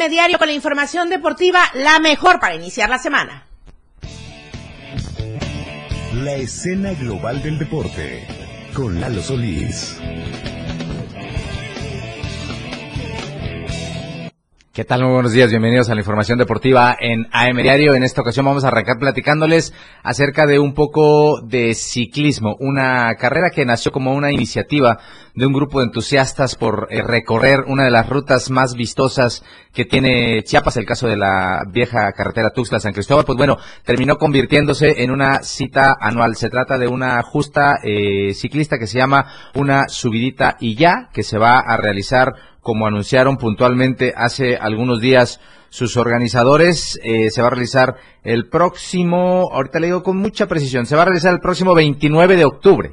[0.00, 3.46] TNM Diario con la información deportiva, la mejor para iniciar la semana.
[6.14, 8.26] La escena global del deporte
[8.74, 9.98] con Lalo Solís.
[14.72, 15.02] ¿Qué tal?
[15.02, 17.94] Muy buenos días, bienvenidos a la información deportiva en AM Diario.
[17.94, 23.50] En esta ocasión vamos a arrancar platicándoles acerca de un poco de ciclismo, una carrera
[23.50, 24.98] que nació como una iniciativa
[25.34, 29.84] de un grupo de entusiastas por eh, recorrer una de las rutas más vistosas que
[29.84, 35.10] tiene Chiapas, el caso de la vieja carretera Tuxtla-San Cristóbal, pues bueno, terminó convirtiéndose en
[35.10, 36.36] una cita anual.
[36.36, 41.22] Se trata de una justa eh, ciclista que se llama una subidita y ya, que
[41.22, 45.40] se va a realizar como anunciaron puntualmente hace algunos días
[45.70, 47.00] sus organizadores.
[47.02, 51.02] Eh, se va a realizar el próximo, ahorita le digo con mucha precisión, se va
[51.02, 52.90] a realizar el próximo 29 de octubre.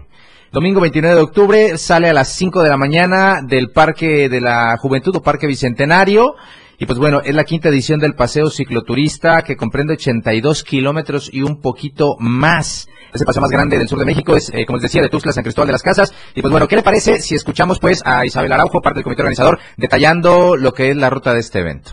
[0.52, 4.78] Domingo 29 de octubre sale a las 5 de la mañana del Parque de la
[4.78, 6.36] Juventud o Parque Bicentenario.
[6.80, 11.42] Y pues bueno, es la quinta edición del paseo cicloturista que comprende 82 kilómetros y
[11.42, 12.88] un poquito más.
[13.14, 15.10] Es el paseo más grande del sur de México, es, eh, como les decía, de
[15.10, 16.14] Tuxtla, San Cristóbal de las Casas.
[16.34, 19.24] Y pues bueno, ¿qué le parece si escuchamos pues a Isabel Araujo, parte del comité
[19.24, 21.92] organizador, detallando lo que es la ruta de este evento?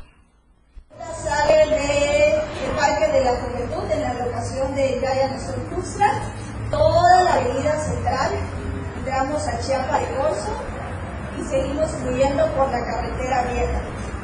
[1.24, 5.36] Sale del Parque de la Juventud, en la locación de Gaya
[5.74, 6.34] Tuxtla,
[6.70, 8.32] toda la avenida central,
[8.98, 10.52] entramos a Chiapa de Corzo
[11.38, 13.80] y seguimos fluyendo por la carretera vieja.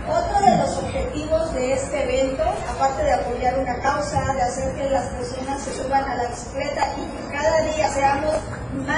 [0.08, 4.90] Otro de los objetivos de este evento, aparte de apoyar una causa, de hacer que
[4.90, 8.34] las personas se suban a la bicicleta y que cada día seamos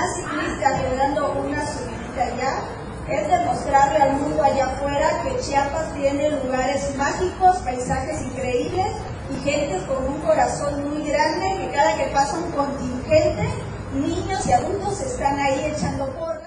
[0.03, 6.31] más ciclistas logrando una subida ya, es demostrarle al mundo allá afuera que Chiapas tiene
[6.31, 8.97] lugares mágicos, paisajes increíbles
[9.31, 13.49] y gente con un corazón muy grande que cada que pasa un contingente,
[13.95, 16.42] niños y adultos están ahí echando porras.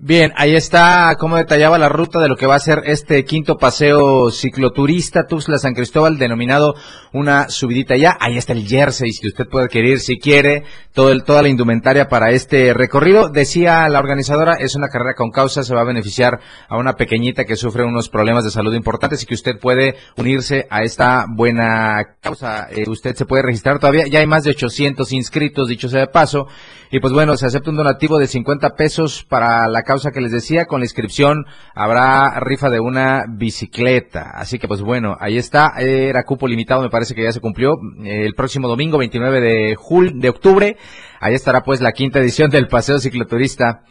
[0.00, 3.58] Bien, ahí está cómo detallaba la ruta de lo que va a ser este quinto
[3.58, 6.76] paseo cicloturista Tuxtla San Cristóbal, denominado
[7.12, 8.16] una subidita ya.
[8.20, 12.08] Ahí está el jersey, si usted puede adquirir, si quiere, todo el, toda la indumentaria
[12.08, 13.28] para este recorrido.
[13.28, 17.44] Decía la organizadora, es una carrera con causa, se va a beneficiar a una pequeñita
[17.44, 22.18] que sufre unos problemas de salud importantes y que usted puede unirse a esta buena
[22.20, 22.68] causa.
[22.70, 26.06] Eh, usted se puede registrar todavía, ya hay más de 800 inscritos, dicho sea de
[26.06, 26.46] paso.
[26.90, 30.32] Y pues bueno, se acepta un donativo de 50 pesos para la causa que les
[30.32, 34.32] decía, con la inscripción habrá rifa de una bicicleta.
[34.34, 37.72] Así que pues bueno, ahí está, era cupo limitado, me parece que ya se cumplió.
[38.04, 40.76] El próximo domingo, 29 de, julio, de octubre,
[41.20, 43.84] ahí estará pues la quinta edición del Paseo Cicloturista,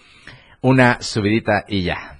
[0.61, 2.16] una subidita y ya.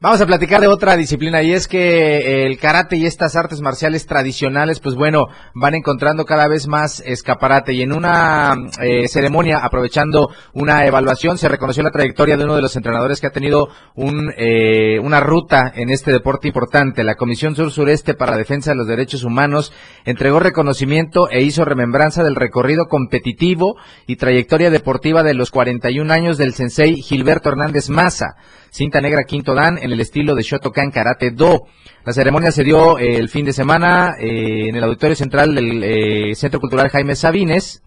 [0.00, 4.06] Vamos a platicar de otra disciplina y es que el karate y estas artes marciales
[4.06, 10.28] tradicionales, pues bueno, van encontrando cada vez más escaparate y en una eh, ceremonia, aprovechando
[10.52, 14.32] una evaluación, se reconoció la trayectoria de uno de los entrenadores que ha tenido un,
[14.36, 17.04] eh, una ruta en este deporte importante.
[17.04, 19.72] La Comisión Sur Sureste para la Defensa de los Derechos Humanos
[20.04, 23.76] entregó reconocimiento e hizo remembranza del recorrido competitivo
[24.06, 28.34] y trayectoria deportiva de los 41 años del sensei Gilberto Hernández Maza
[28.74, 31.66] cinta negra quinto dan en el estilo de Shotokan Karate Do.
[32.04, 35.84] La ceremonia se dio eh, el fin de semana eh, en el auditorio central del
[35.84, 37.82] eh, Centro Cultural Jaime Sabines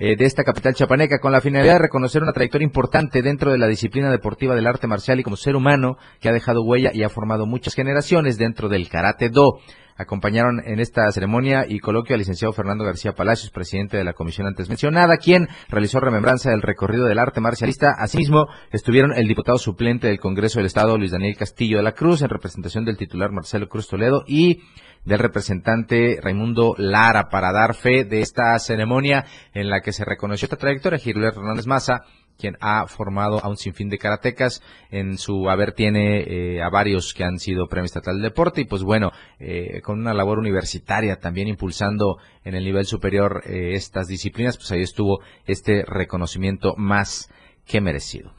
[0.00, 3.66] de esta capital chapaneca con la finalidad de reconocer una trayectoria importante dentro de la
[3.66, 7.08] disciplina deportiva del arte marcial y como ser humano que ha dejado huella y ha
[7.08, 9.58] formado muchas generaciones dentro del Karate Do.
[9.98, 14.46] Acompañaron en esta ceremonia y coloquio al licenciado Fernando García Palacios, presidente de la comisión
[14.46, 17.96] antes mencionada, quien realizó remembranza del recorrido del arte marcialista.
[17.98, 22.22] Asimismo, estuvieron el diputado suplente del Congreso del Estado, Luis Daniel Castillo de la Cruz,
[22.22, 24.62] en representación del titular Marcelo Cruz Toledo y
[25.04, 30.46] del representante Raimundo Lara para dar fe de esta ceremonia en la que se reconoció
[30.46, 31.00] esta trayectoria.
[31.00, 32.02] Giruler Hernández Maza
[32.38, 34.62] quien ha formado a un sinfín de karatecas.
[34.90, 38.64] En su haber tiene eh, a varios que han sido premio estatal de deporte y
[38.64, 44.06] pues bueno, eh, con una labor universitaria también impulsando en el nivel superior eh, estas
[44.06, 47.28] disciplinas, pues ahí estuvo este reconocimiento más
[47.66, 48.37] que merecido.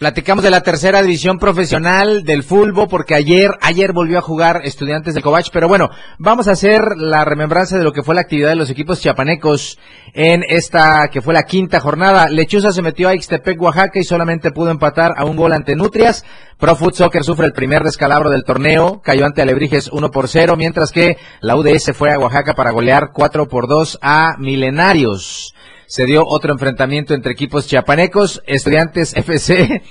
[0.00, 5.12] Platicamos de la tercera división profesional del fútbol porque ayer, ayer volvió a jugar estudiantes
[5.12, 8.48] de Covach, pero bueno, vamos a hacer la remembranza de lo que fue la actividad
[8.48, 9.78] de los equipos chiapanecos
[10.14, 12.30] en esta que fue la quinta jornada.
[12.30, 16.24] Lechuza se metió a Ixtepec, Oaxaca y solamente pudo empatar a un gol ante Nutrias.
[16.56, 20.56] Pro Foot Soccer sufre el primer descalabro del torneo, cayó ante Alebrijes 1 por 0,
[20.56, 25.54] mientras que la UDS fue a Oaxaca para golear 4 por 2 a Milenarios
[25.90, 29.82] se dio otro enfrentamiento entre equipos chiapanecos, Estudiantes FC.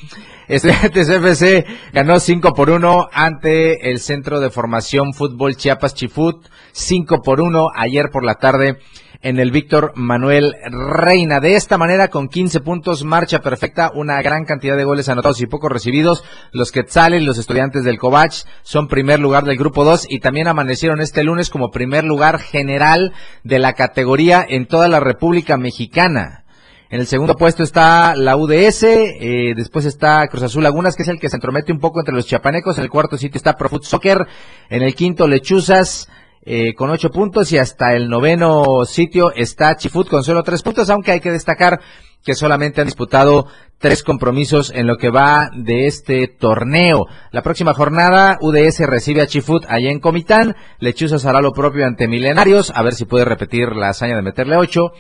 [0.48, 7.22] Estudiantes FC ganó 5 por 1 ante el Centro de Formación Fútbol Chiapas Chifut, 5
[7.22, 8.80] por 1 ayer por la tarde
[9.22, 11.40] en el Víctor Manuel Reina.
[11.40, 15.48] De esta manera, con 15 puntos, marcha perfecta, una gran cantidad de goles anotados y
[15.48, 16.24] pocos recibidos.
[16.52, 21.02] Los Quetzales, los estudiantes del Covach, son primer lugar del grupo 2 y también amanecieron
[21.02, 23.14] este lunes como primer lugar general
[23.44, 26.46] de la categoría en toda la República Mexicana.
[26.92, 31.10] En el segundo puesto está la UDS, eh, después está Cruz Azul Lagunas, que es
[31.10, 32.80] el que se entromete un poco entre los chiapanecos.
[32.80, 34.26] En el cuarto sitio está Profut Soccer.
[34.72, 36.10] En el quinto, Lechuzas.
[36.42, 40.90] Eh, con ocho puntos y hasta el noveno sitio está Chifut con solo tres puntos,
[40.90, 41.80] aunque hay que destacar
[42.24, 47.08] que solamente han disputado tres compromisos en lo que va de este torneo.
[47.32, 52.08] La próxima jornada, UDS recibe a Chifut allá en Comitán, Lechuzas hará lo propio ante
[52.08, 54.92] Milenarios, a ver si puede repetir la hazaña de meterle ocho.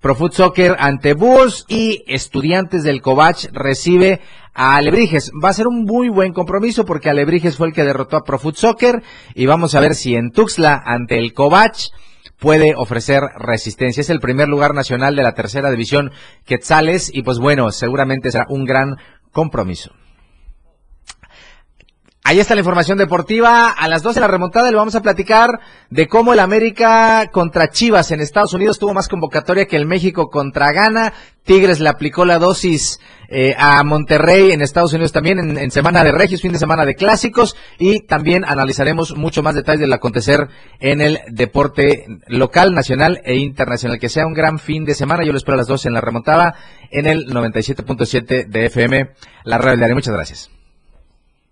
[0.00, 4.20] Profut Soccer ante Bulls y Estudiantes del Covach recibe
[4.56, 5.30] a Alebrijes.
[5.42, 8.56] Va a ser un muy buen compromiso porque Alebrijes fue el que derrotó a Profut
[8.56, 9.02] Soccer
[9.34, 11.90] y vamos a ver si en Tuxtla ante el Covach
[12.38, 14.00] puede ofrecer resistencia.
[14.00, 16.10] Es el primer lugar nacional de la tercera división
[16.44, 18.96] Quetzales y pues bueno, seguramente será un gran
[19.30, 19.92] compromiso.
[22.28, 23.70] Ahí está la información deportiva.
[23.70, 25.60] A las 12 de la remontada le vamos a platicar
[25.90, 30.28] de cómo el América contra Chivas en Estados Unidos tuvo más convocatoria que el México
[30.28, 31.12] contra Ghana.
[31.44, 32.98] Tigres le aplicó la dosis
[33.28, 36.96] eh, a Monterrey en Estados Unidos también en, semana de Regios, fin de semana de
[36.96, 40.48] clásicos y también analizaremos mucho más detalles del acontecer
[40.80, 44.00] en el deporte local, nacional e internacional.
[44.00, 45.22] Que sea un gran fin de semana.
[45.22, 46.56] Yo lo espero a las 12 en la remontada
[46.90, 49.10] en el 97.7 de FM,
[49.44, 50.55] la radio Muchas gracias.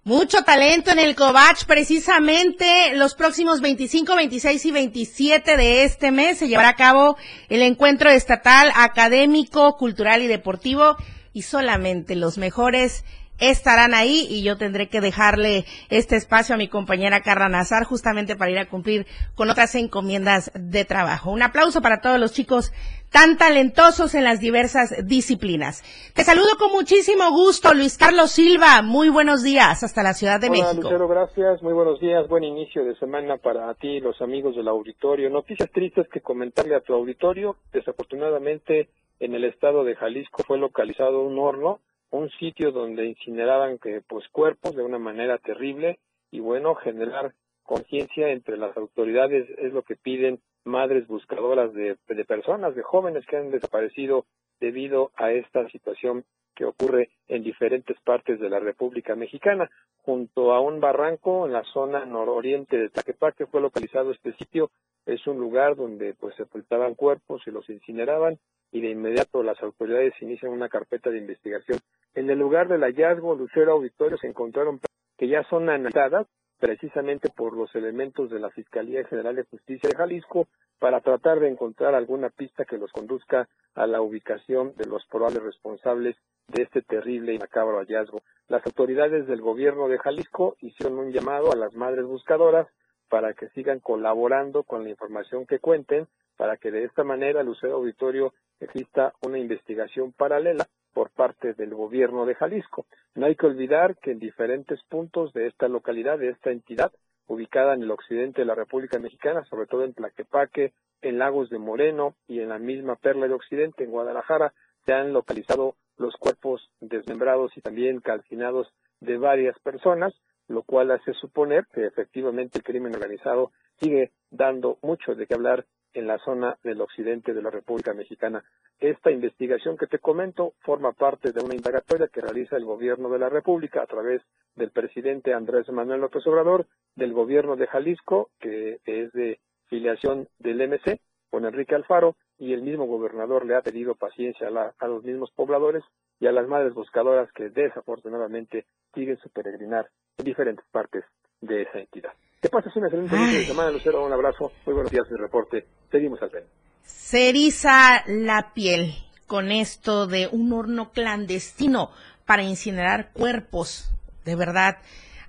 [0.06, 1.64] Mucho talento en el Covach.
[1.64, 7.16] Precisamente los próximos 25, 26 y 27 de este mes se llevará a cabo
[7.48, 10.98] el encuentro estatal académico, cultural y deportivo
[11.32, 13.02] y solamente los mejores
[13.38, 18.36] estarán ahí y yo tendré que dejarle este espacio a mi compañera Carla Nazar justamente
[18.36, 21.30] para ir a cumplir con otras encomiendas de trabajo.
[21.30, 22.72] Un aplauso para todos los chicos
[23.14, 25.84] tan talentosos en las diversas disciplinas.
[26.14, 28.82] Te saludo con muchísimo gusto, Luis Carlos Silva.
[28.82, 30.82] Muy buenos días hasta la Ciudad de México.
[30.82, 31.62] Lucero, gracias.
[31.62, 32.26] Muy buenos días.
[32.26, 35.30] Buen inicio de semana para ti y los amigos del auditorio.
[35.30, 37.54] Noticias tristes que comentarle a tu auditorio.
[37.72, 38.88] Desafortunadamente,
[39.20, 41.78] en el estado de Jalisco fue localizado un horno
[42.10, 45.98] un sitio donde incineraban que pues cuerpos de una manera terrible
[46.30, 51.96] y bueno generar conciencia entre las autoridades es lo que piden madres buscadoras de,
[52.26, 54.24] personas de jóvenes que han desaparecido
[54.60, 59.70] debido a esta situación que ocurre en diferentes partes de la República Mexicana.
[60.02, 64.70] Junto a un barranco en la zona nororiente de Taquepaque fue localizado este sitio.
[65.06, 68.38] Es un lugar donde pues sepultaban cuerpos y los incineraban
[68.70, 71.78] y de inmediato las autoridades inician una carpeta de investigación.
[72.14, 74.80] En el lugar del hallazgo, Lucero Auditorio se encontraron
[75.16, 76.26] que ya son analizadas
[76.58, 80.48] precisamente por los elementos de la Fiscalía General de Justicia de Jalisco
[80.78, 85.42] para tratar de encontrar alguna pista que los conduzca a la ubicación de los probables
[85.42, 86.16] responsables
[86.48, 88.22] de este terrible y macabro hallazgo.
[88.48, 92.68] Las autoridades del gobierno de Jalisco hicieron un llamado a las madres buscadoras
[93.08, 97.76] para que sigan colaborando con la información que cuenten, para que de esta manera Lucero
[97.76, 102.86] Auditorio exista una investigación paralela por parte del gobierno de Jalisco.
[103.14, 106.92] No hay que olvidar que en diferentes puntos de esta localidad, de esta entidad,
[107.26, 110.72] ubicada en el occidente de la República Mexicana, sobre todo en Tlaquepaque,
[111.02, 114.54] en Lagos de Moreno y en la misma Perla de Occidente, en Guadalajara,
[114.86, 120.14] se han localizado los cuerpos desmembrados y también calcinados de varias personas.
[120.46, 125.64] lo cual hace suponer que efectivamente el crimen organizado sigue dando mucho de qué hablar
[125.94, 128.44] en la zona del occidente de la República Mexicana.
[128.80, 133.18] Esta investigación que te comento forma parte de una indagatoria que realiza el gobierno de
[133.18, 134.22] la República a través
[134.56, 140.68] del presidente Andrés Manuel López Obrador, del gobierno de Jalisco, que es de filiación del
[140.68, 145.30] MC, con Enrique Alfaro, y el mismo gobernador le ha pedido paciencia a, los mismos
[145.32, 145.84] pobladores
[146.20, 149.88] y a las madres buscadoras que desafortunadamente siguen su peregrinar
[150.18, 151.04] en diferentes partes
[151.40, 152.12] de esa entidad.
[152.44, 154.04] Que pases una excelente fin de semana, Lucero.
[154.04, 154.52] Un abrazo.
[154.66, 155.64] Muy buenos días, mi reporte.
[155.90, 156.44] Seguimos al tren.
[156.84, 158.92] Se eriza la piel
[159.26, 161.90] con esto de un horno clandestino
[162.26, 163.90] para incinerar cuerpos.
[164.26, 164.76] De verdad,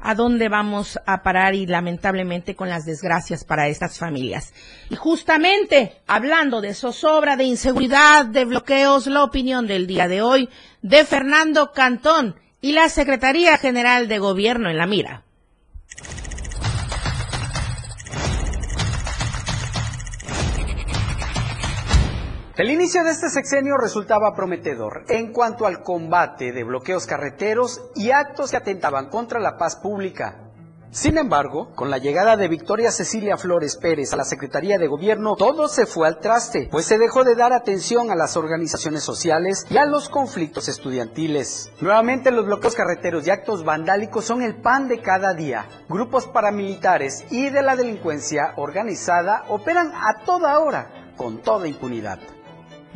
[0.02, 1.56] ¿a dónde vamos a parar?
[1.56, 4.54] Y lamentablemente con las desgracias para estas familias.
[4.90, 10.50] Y justamente, hablando de zozobra, de inseguridad, de bloqueos, la opinión del día de hoy
[10.82, 15.25] de Fernando Cantón y la Secretaría General de Gobierno en la mira.
[22.58, 28.12] El inicio de este sexenio resultaba prometedor en cuanto al combate de bloqueos carreteros y
[28.12, 30.40] actos que atentaban contra la paz pública.
[30.90, 35.36] Sin embargo, con la llegada de Victoria Cecilia Flores Pérez a la Secretaría de Gobierno,
[35.36, 39.66] todo se fue al traste, pues se dejó de dar atención a las organizaciones sociales
[39.70, 41.74] y a los conflictos estudiantiles.
[41.82, 45.68] Nuevamente los bloqueos carreteros y actos vandálicos son el pan de cada día.
[45.90, 52.20] Grupos paramilitares y de la delincuencia organizada operan a toda hora, con toda impunidad.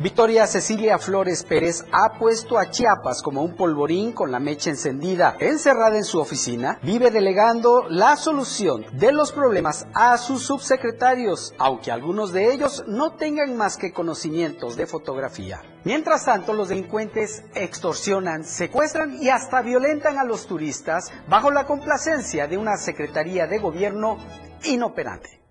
[0.00, 5.36] Victoria Cecilia Flores Pérez ha puesto a Chiapas como un polvorín con la mecha encendida.
[5.38, 11.92] Encerrada en su oficina, vive delegando la solución de los problemas a sus subsecretarios, aunque
[11.92, 15.60] algunos de ellos no tengan más que conocimientos de fotografía.
[15.84, 22.46] Mientras tanto, los delincuentes extorsionan, secuestran y hasta violentan a los turistas bajo la complacencia
[22.46, 24.16] de una Secretaría de Gobierno
[24.64, 25.42] inoperante.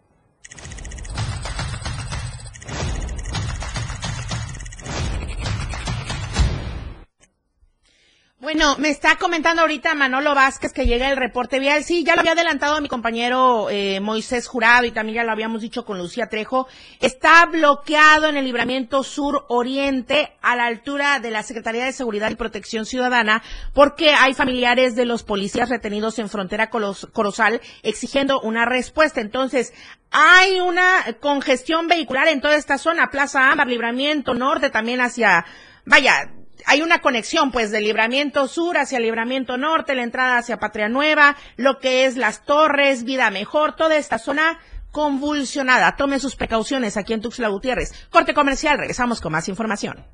[8.52, 11.84] Bueno, me está comentando ahorita Manolo Vázquez que llega el reporte vial.
[11.84, 15.32] Sí, ya lo había adelantado a mi compañero eh, Moisés Jurado y también ya lo
[15.32, 16.68] habíamos dicho con Lucía Trejo.
[17.00, 22.36] Está bloqueado en el libramiento sur-oriente a la altura de la Secretaría de Seguridad y
[22.38, 23.44] Protección Ciudadana
[23.76, 29.22] porque hay familiares de los policías retenidos en frontera Corozal exigiendo una respuesta.
[29.22, 29.76] Entonces,
[30.10, 35.46] hay una congestión vehicular en toda esta zona, Plaza Ámbar, Libramiento Norte, también hacia,
[35.86, 36.32] vaya,
[36.66, 41.36] hay una conexión pues del libramiento sur hacia libramiento norte, la entrada hacia Patria Nueva,
[41.58, 44.60] lo que es las torres, vida mejor, toda esta zona
[44.92, 45.96] convulsionada.
[45.96, 47.94] Tome sus precauciones aquí en Tuxtla Gutiérrez.
[48.10, 50.06] Corte comercial, regresamos con más información.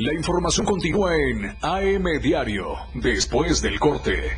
[0.00, 4.36] La información continúa en AM Diario, después del corte.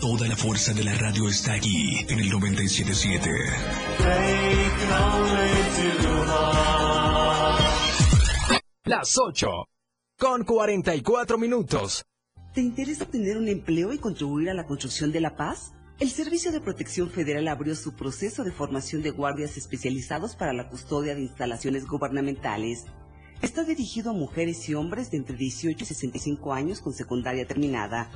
[0.00, 3.30] Toda la fuerza de la radio está aquí en el 977.
[8.88, 9.68] Las 8
[10.18, 12.06] con 44 minutos.
[12.54, 15.74] ¿Te interesa tener un empleo y contribuir a la construcción de la paz?
[16.00, 20.70] El Servicio de Protección Federal abrió su proceso de formación de guardias especializados para la
[20.70, 22.86] custodia de instalaciones gubernamentales.
[23.42, 28.10] Está dirigido a mujeres y hombres de entre 18 y 65 años con secundaria terminada.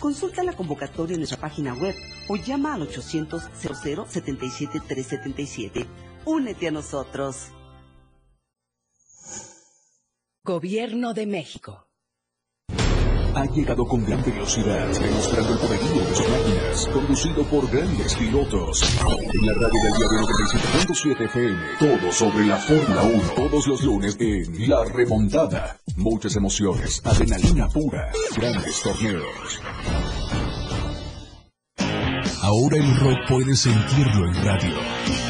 [0.00, 1.94] Consulta la convocatoria en nuestra página web
[2.28, 5.86] o llama al 800 00 77 377.
[6.26, 7.52] Únete a nosotros.
[10.50, 11.86] Gobierno de México.
[13.36, 18.82] Ha llegado con gran velocidad, demostrando el poderío de sus máquinas, conducido por grandes pilotos.
[19.32, 24.16] En la radio del diario 97.7 FM, todo sobre la Fórmula 1, todos los lunes
[24.18, 25.78] en La Remontada.
[25.94, 29.60] Muchas emociones, adrenalina pura, grandes torneos.
[32.42, 35.29] Ahora el rock puede sentirlo en radio.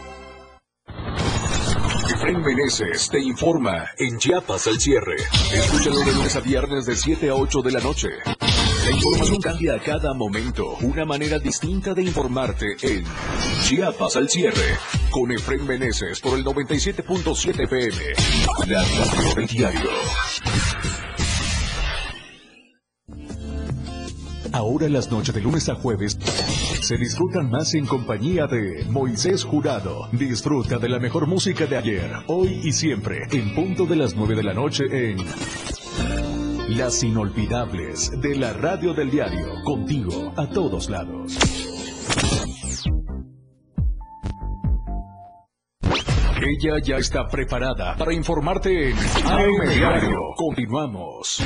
[2.21, 5.15] Efraín Meneses te informa en Chiapas al cierre.
[5.55, 8.09] Escúchalo de lunes a viernes de 7 a 8 de la noche.
[8.85, 10.77] La información cambia a cada momento.
[10.81, 13.03] Una manera distinta de informarte en
[13.63, 14.77] Chiapas al cierre.
[15.09, 17.97] Con Efraín Meneses por el 97.7 FM.
[18.67, 19.89] La radio del diario.
[24.51, 26.19] Ahora las noches de lunes a jueves
[26.81, 30.09] se disfrutan más en compañía de Moisés Jurado.
[30.11, 34.35] Disfruta de la mejor música de ayer, hoy y siempre, en punto de las 9
[34.35, 35.17] de la noche en
[36.75, 41.37] Las Inolvidables de la Radio del Diario, contigo a todos lados.
[46.41, 50.17] Ella ya está preparada para informarte en AM Diario.
[50.35, 51.43] Continuamos.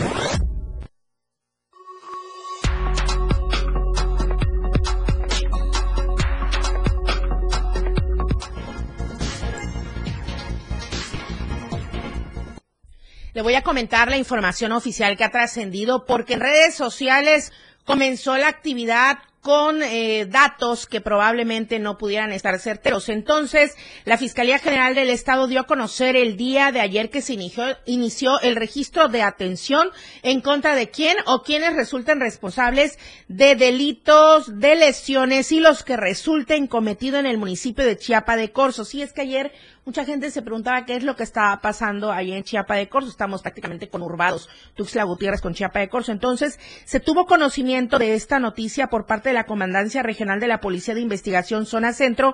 [13.36, 17.52] Le voy a comentar la información oficial que ha trascendido porque en redes sociales
[17.84, 23.10] comenzó la actividad con eh, datos que probablemente no pudieran estar certeros.
[23.10, 23.76] Entonces,
[24.06, 28.40] la Fiscalía General del Estado dio a conocer el día de ayer que se inició,
[28.42, 29.90] el registro de atención
[30.24, 35.98] en contra de quién o quienes resulten responsables de delitos, de lesiones y los que
[35.98, 38.84] resulten cometidos en el municipio de Chiapa de Corzo.
[38.84, 39.52] Sí, es que ayer
[39.86, 43.08] Mucha gente se preguntaba qué es lo que estaba pasando ahí en Chiapa de Corzo.
[43.08, 46.12] Estamos prácticamente conurbados, Tuxtla Gutiérrez con Chiapa de Corzo.
[46.12, 50.60] Entonces, se tuvo conocimiento de esta noticia por parte de la Comandancia Regional de la
[50.60, 52.34] Policía de Investigación Zona Centro,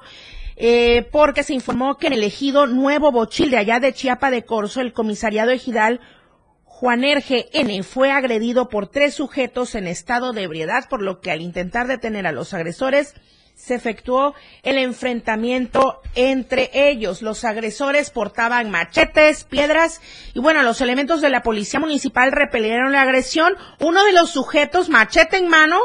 [0.56, 4.46] eh, porque se informó que en el ejido Nuevo Bochil de allá de Chiapa de
[4.46, 6.00] Corzo, el comisariado ejidal
[6.64, 7.84] Juan Erge N.
[7.84, 12.26] fue agredido por tres sujetos en estado de ebriedad, por lo que al intentar detener
[12.28, 13.14] a los agresores,
[13.56, 14.34] se efectuó
[14.64, 17.22] el enfrentamiento entre ellos.
[17.22, 20.02] Los agresores portaban machetes, piedras
[20.34, 23.56] y bueno, los elementos de la policía municipal repelieron la agresión.
[23.80, 25.80] Uno de los sujetos, machete en mano,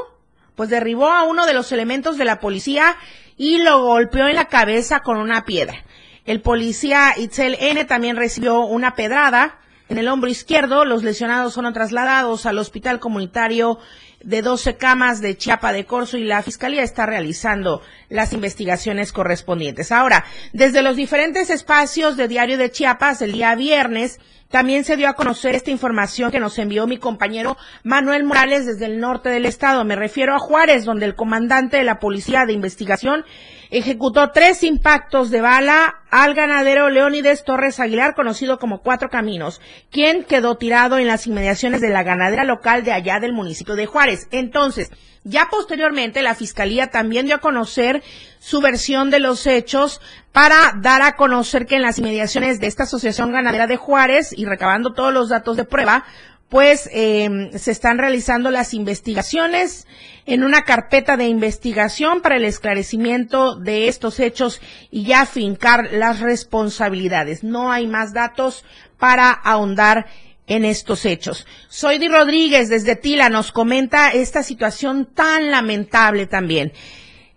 [0.55, 2.97] pues derribó a uno de los elementos de la policía
[3.37, 5.85] y lo golpeó en la cabeza con una piedra.
[6.25, 10.85] El policía Itzel N también recibió una pedrada en el hombro izquierdo.
[10.85, 13.79] Los lesionados fueron trasladados al hospital comunitario
[14.23, 19.93] de 12 camas de Chiapa de Corzo y la Fiscalía está realizando las investigaciones correspondientes.
[19.93, 24.19] Ahora, desde los diferentes espacios de Diario de Chiapas, el día viernes,
[24.51, 28.87] también se dio a conocer esta información que nos envió mi compañero Manuel Morales desde
[28.87, 29.85] el norte del estado.
[29.85, 33.25] Me refiero a Juárez, donde el comandante de la Policía de Investigación
[33.71, 40.25] ejecutó tres impactos de bala al ganadero Leónides Torres Aguilar, conocido como Cuatro Caminos, quien
[40.25, 44.29] quedó tirado en las inmediaciones de la ganadera local de allá del municipio de Juárez.
[44.31, 44.91] Entonces,
[45.27, 48.03] ya posteriormente la Fiscalía también dio a conocer
[48.39, 50.01] su versión de los hechos
[50.31, 54.45] para dar a conocer que en las inmediaciones de esta Asociación Ganadera de Juárez y
[54.45, 56.05] recabando todos los datos de prueba,
[56.49, 59.89] pues eh, se están realizando las investigaciones
[60.27, 64.61] en una carpeta de investigación para el esclarecimiento de estos hechos
[64.93, 67.43] y ya fincar las responsabilidades.
[67.43, 68.65] No hay más datos
[68.97, 70.07] para ahondar
[70.47, 71.47] en estos hechos.
[71.69, 76.73] Soy Di Rodríguez desde Tila nos comenta esta situación tan lamentable también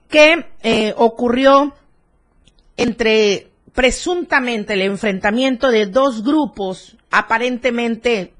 [0.09, 1.75] que eh, ocurrió
[2.77, 8.33] entre presuntamente el enfrentamiento de dos grupos aparentemente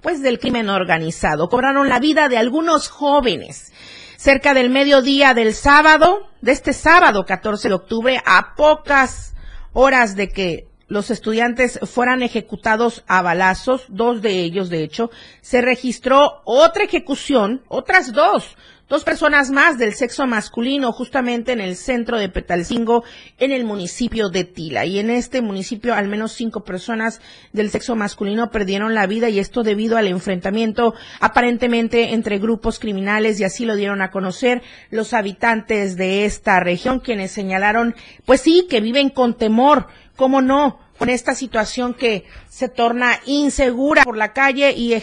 [0.00, 1.48] pues del crimen organizado.
[1.48, 3.72] Cobraron la vida de algunos jóvenes.
[4.16, 9.34] Cerca del mediodía del sábado, de este sábado 14 de octubre, a pocas
[9.72, 15.10] horas de que los estudiantes fueran ejecutados a balazos, dos de ellos de hecho,
[15.40, 18.56] se registró otra ejecución, otras dos,
[18.88, 23.02] dos personas más del sexo masculino justamente en el centro de Petalcingo,
[23.38, 24.84] en el municipio de Tila.
[24.86, 27.20] Y en este municipio al menos cinco personas
[27.52, 33.40] del sexo masculino perdieron la vida y esto debido al enfrentamiento aparentemente entre grupos criminales
[33.40, 38.66] y así lo dieron a conocer los habitantes de esta región quienes señalaron, pues sí,
[38.70, 44.32] que viven con temor, cómo no, con esta situación que se torna insegura por la
[44.32, 44.94] calle y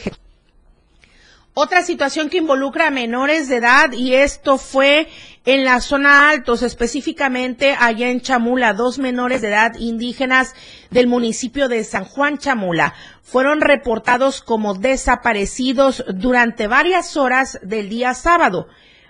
[1.55, 5.07] otra situación que involucra a menores de edad y esto fue
[5.45, 10.55] en la zona altos, específicamente allá en Chamula, dos menores de edad indígenas
[10.89, 18.16] del municipio de San Juan Chamula fueron reportados como desaparecidos durante varias horas del día
[18.16, 18.68] sábado.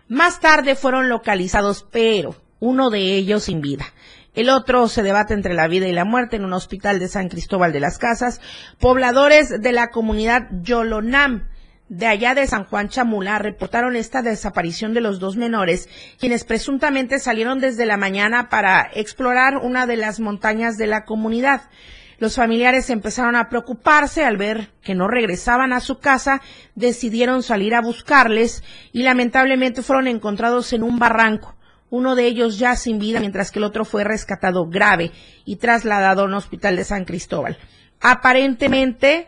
[0.10, 3.86] Más tarde fueron localizados, pero uno de ellos sin vida.
[4.34, 7.30] El otro se debate entre la vida y la muerte en un hospital de San
[7.30, 8.42] Cristóbal de las Casas.
[8.80, 11.50] Pobladores de la comunidad Yolonam
[11.88, 15.88] de allá de San Juan Chamula reportaron esta desaparición de los dos menores,
[16.20, 21.70] quienes presuntamente salieron desde la mañana para explorar una de las montañas de la comunidad.
[22.18, 26.42] Los familiares empezaron a preocuparse al ver que no regresaban a su casa,
[26.74, 31.56] decidieron salir a buscarles y lamentablemente fueron encontrados en un barranco.
[31.94, 35.12] Uno de ellos ya sin vida, mientras que el otro fue rescatado grave
[35.46, 37.60] y trasladado a un hospital de San Cristóbal.
[38.02, 39.28] Aparentemente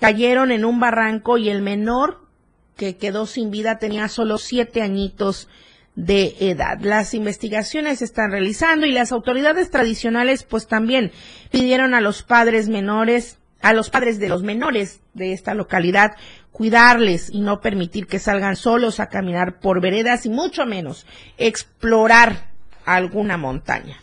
[0.00, 2.26] cayeron en un barranco y el menor
[2.74, 5.46] que quedó sin vida tenía solo siete añitos
[5.94, 6.80] de edad.
[6.80, 11.12] Las investigaciones se están realizando y las autoridades tradicionales pues también
[11.52, 16.16] pidieron a los padres menores, a los padres de los menores de esta localidad
[16.52, 21.06] cuidarles y no permitir que salgan solos a caminar por veredas y mucho menos
[21.38, 22.50] explorar
[22.84, 24.02] alguna montaña.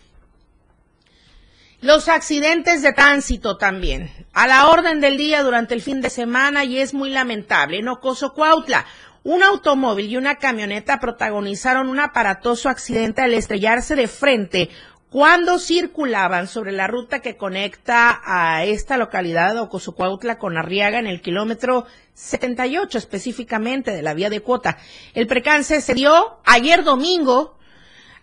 [1.79, 4.09] Los accidentes de tránsito también.
[4.33, 7.77] A la orden del día durante el fin de semana y es muy lamentable.
[7.77, 8.85] En Ocoso Cuautla,
[9.23, 14.69] un automóvil y una camioneta protagonizaron un aparatoso accidente al estrellarse de frente
[15.09, 21.07] cuando circulaban sobre la ruta que conecta a esta localidad de Ocosucuautla con Arriaga en
[21.07, 24.77] el kilómetro 78 específicamente de la vía de cuota.
[25.13, 27.57] El precance se dio ayer domingo.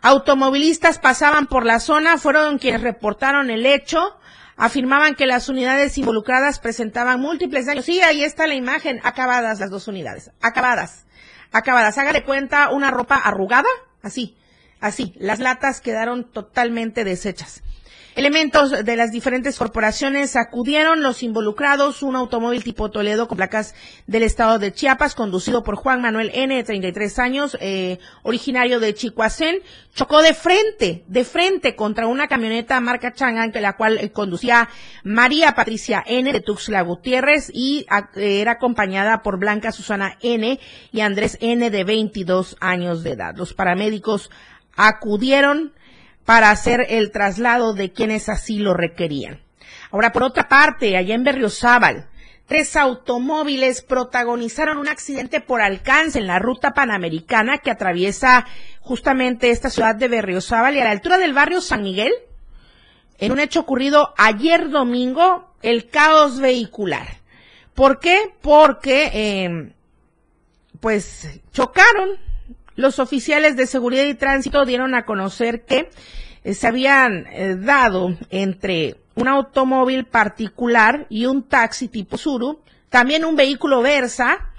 [0.03, 4.19] Automovilistas pasaban por la zona, fueron quienes reportaron el hecho.
[4.57, 7.87] Afirmaban que las unidades involucradas presentaban múltiples daños.
[7.87, 9.01] Sí, ahí está la imagen.
[9.03, 10.31] Acabadas las dos unidades.
[10.43, 11.07] Acabadas.
[11.51, 11.97] Acabadas.
[11.97, 13.69] Haga de cuenta una ropa arrugada.
[14.03, 14.37] Así
[14.85, 17.63] Así, las latas quedaron totalmente deshechas.
[18.17, 23.75] Elementos de las diferentes corporaciones acudieron, los involucrados, un automóvil tipo Toledo con placas
[24.07, 28.95] del estado de Chiapas, conducido por Juan Manuel N, de 33 años, eh, originario de
[28.95, 29.63] Chicoacén,
[29.95, 34.69] chocó de frente, de frente contra una camioneta marca Chang'an, que la cual eh, conducía
[35.03, 40.61] María Patricia N de Tuxtla Gutiérrez y eh, era acompañada por Blanca Susana N
[40.93, 43.35] y Andrés N de 22 años de edad.
[43.35, 44.31] Los paramédicos
[44.77, 45.73] acudieron
[46.25, 49.41] para hacer el traslado de quienes así lo requerían.
[49.91, 52.09] Ahora, por otra parte, allá en Berriozábal,
[52.47, 58.47] tres automóviles protagonizaron un accidente por alcance en la ruta panamericana que atraviesa
[58.81, 62.13] justamente esta ciudad de Berriozábal y a la altura del barrio San Miguel,
[63.19, 67.19] en un hecho ocurrido ayer domingo, el caos vehicular.
[67.75, 68.33] ¿Por qué?
[68.41, 69.73] Porque, eh,
[70.81, 72.19] pues, chocaron
[72.77, 75.91] los oficiales de seguridad y tránsito dieron a conocer que
[76.43, 83.25] eh, se habían eh, dado entre un automóvil particular y un taxi tipo Suru, también
[83.25, 84.53] un vehículo Versa,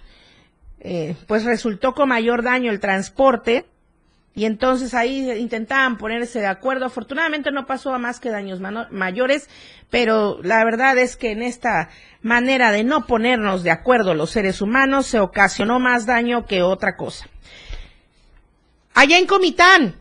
[0.79, 3.65] eh, pues resultó con mayor daño el transporte
[4.33, 6.85] y entonces ahí intentaban ponerse de acuerdo.
[6.85, 8.59] Afortunadamente no pasó a más que daños
[8.91, 9.49] mayores,
[9.89, 11.89] pero la verdad es que en esta
[12.21, 16.97] manera de no ponernos de acuerdo los seres humanos se ocasionó más daño que otra
[16.97, 17.27] cosa.
[18.97, 19.95] Allá en Comitán,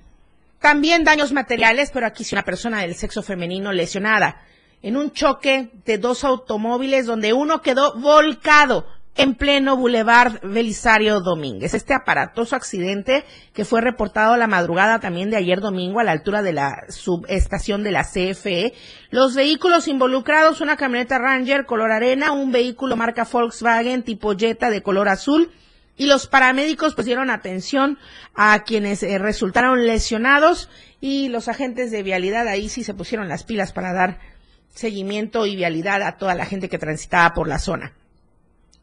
[0.60, 4.40] también daños materiales, pero aquí sí una persona del sexo femenino lesionada
[4.82, 8.86] en un choque de dos automóviles donde uno quedó volcado
[9.16, 11.74] en pleno Boulevard Belisario Domínguez.
[11.74, 16.42] Este aparatoso accidente que fue reportado la madrugada también de ayer domingo a la altura
[16.42, 18.74] de la subestación de la CFE.
[19.10, 24.82] Los vehículos involucrados, una camioneta Ranger color arena, un vehículo marca Volkswagen tipo Jetta de
[24.82, 25.50] color azul,
[25.96, 27.98] y los paramédicos dieron atención
[28.34, 30.68] a quienes eh, resultaron lesionados
[31.00, 34.18] y los agentes de vialidad ahí sí se pusieron las pilas para dar
[34.74, 37.92] seguimiento y vialidad a toda la gente que transitaba por la zona.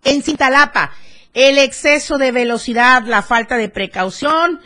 [0.03, 0.91] En Cintalapa,
[1.33, 4.61] el exceso de velocidad, la falta de precaución,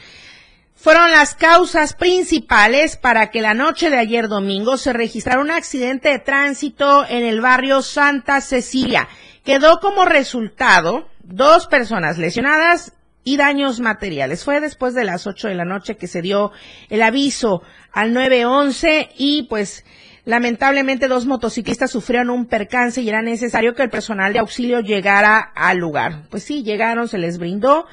[0.76, 6.10] fueron las causas principales para que la noche de ayer domingo se registrara un accidente
[6.10, 9.08] de tránsito en el barrio Santa Cecilia.
[9.43, 14.44] Quedó como resultado dos personas lesionadas y daños materiales.
[14.44, 16.52] Fue después de las 8 de la noche que se dio
[16.90, 19.84] el aviso al 911 y pues
[20.26, 25.40] lamentablemente dos motociclistas sufrieron un percance y era necesario que el personal de auxilio llegara
[25.40, 26.28] al lugar.
[26.30, 27.86] Pues sí, llegaron, se les brindó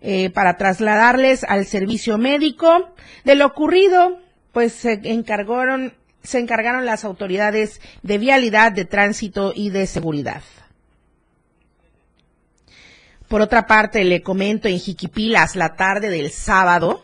[0.00, 2.94] eh, para trasladarles al servicio médico.
[3.24, 4.18] De lo ocurrido,
[4.52, 10.42] pues se encargaron, se encargaron las autoridades de vialidad, de tránsito y de seguridad.
[13.28, 17.02] Por otra parte, le comento en Jiquipilas la tarde del sábado,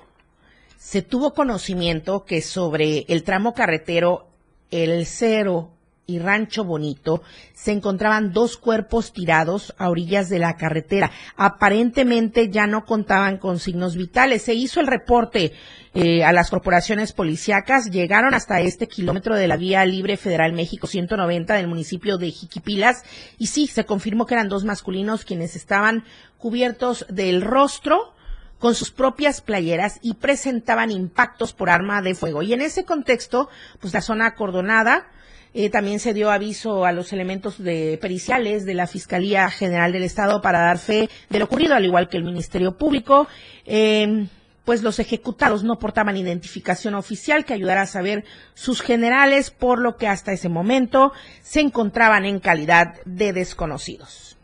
[0.78, 4.28] se tuvo conocimiento que sobre el tramo carretero
[4.70, 5.70] El Cero
[6.06, 7.22] y Rancho Bonito
[7.54, 11.10] se encontraban dos cuerpos tirados a orillas de la carretera.
[11.36, 14.42] Aparentemente ya no contaban con signos vitales.
[14.42, 15.52] Se hizo el reporte
[15.94, 20.86] eh, a las corporaciones policíacas, llegaron hasta este kilómetro de la vía libre federal México
[20.86, 23.04] 190 del municipio de Jiquipilas
[23.38, 26.04] y sí, se confirmó que eran dos masculinos quienes estaban
[26.36, 28.12] cubiertos del rostro
[28.58, 32.42] con sus propias playeras y presentaban impactos por arma de fuego.
[32.42, 33.48] Y en ese contexto,
[33.80, 35.06] pues la zona acordonada,
[35.54, 40.02] eh, también se dio aviso a los elementos de periciales de la Fiscalía General del
[40.02, 43.28] Estado para dar fe de lo ocurrido, al igual que el Ministerio Público.
[43.64, 44.26] Eh,
[44.64, 48.24] pues los ejecutados no portaban identificación oficial que ayudara a saber
[48.54, 54.36] sus generales, por lo que hasta ese momento se encontraban en calidad de desconocidos.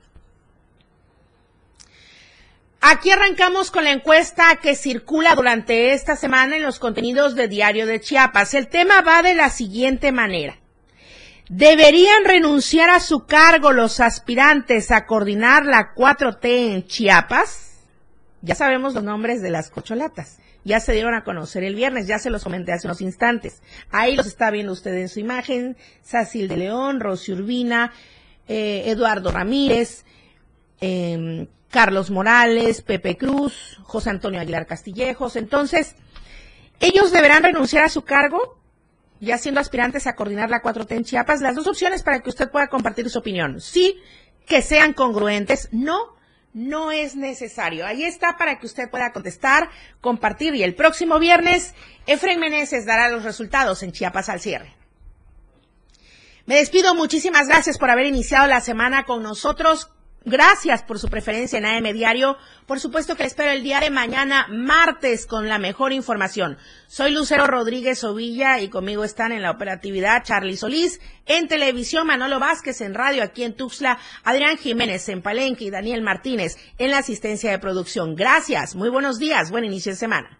[2.82, 7.86] Aquí arrancamos con la encuesta que circula durante esta semana en los contenidos de Diario
[7.86, 8.54] de Chiapas.
[8.54, 10.60] El tema va de la siguiente manera.
[11.50, 17.80] ¿Deberían renunciar a su cargo los aspirantes a coordinar la 4T en Chiapas?
[18.40, 20.38] Ya sabemos los nombres de las cocholatas.
[20.62, 23.62] Ya se dieron a conocer el viernes, ya se los comenté hace unos instantes.
[23.90, 25.76] Ahí los está viendo usted en su imagen.
[26.02, 27.90] Sacil de León, Rosy Urbina,
[28.46, 30.04] eh, Eduardo Ramírez,
[30.80, 35.34] eh, Carlos Morales, Pepe Cruz, José Antonio Aguilar Castillejos.
[35.34, 35.96] Entonces,
[36.78, 38.60] ellos deberán renunciar a su cargo,
[39.20, 41.40] ya siendo aspirantes a coordinar la 4T en Chiapas.
[41.40, 43.60] Las dos opciones para que usted pueda compartir su opinión.
[43.60, 44.00] Sí,
[44.46, 45.68] que sean congruentes.
[45.72, 46.16] No,
[46.52, 47.86] no es necesario.
[47.86, 50.54] Ahí está para que usted pueda contestar, compartir.
[50.54, 51.74] Y el próximo viernes,
[52.06, 54.74] Efren Meneses dará los resultados en Chiapas al cierre.
[56.46, 56.94] Me despido.
[56.94, 59.90] Muchísimas gracias por haber iniciado la semana con nosotros.
[60.24, 62.36] Gracias por su preferencia en AM Diario.
[62.66, 66.58] Por supuesto que espero el día de mañana, martes, con la mejor información.
[66.88, 72.38] Soy Lucero Rodríguez Ovilla y conmigo están en la operatividad Charlie Solís, en televisión Manolo
[72.38, 76.98] Vázquez, en radio aquí en Tuxtla, Adrián Jiménez en Palenque y Daniel Martínez en la
[76.98, 78.14] asistencia de producción.
[78.14, 80.39] Gracias, muy buenos días, buen inicio de semana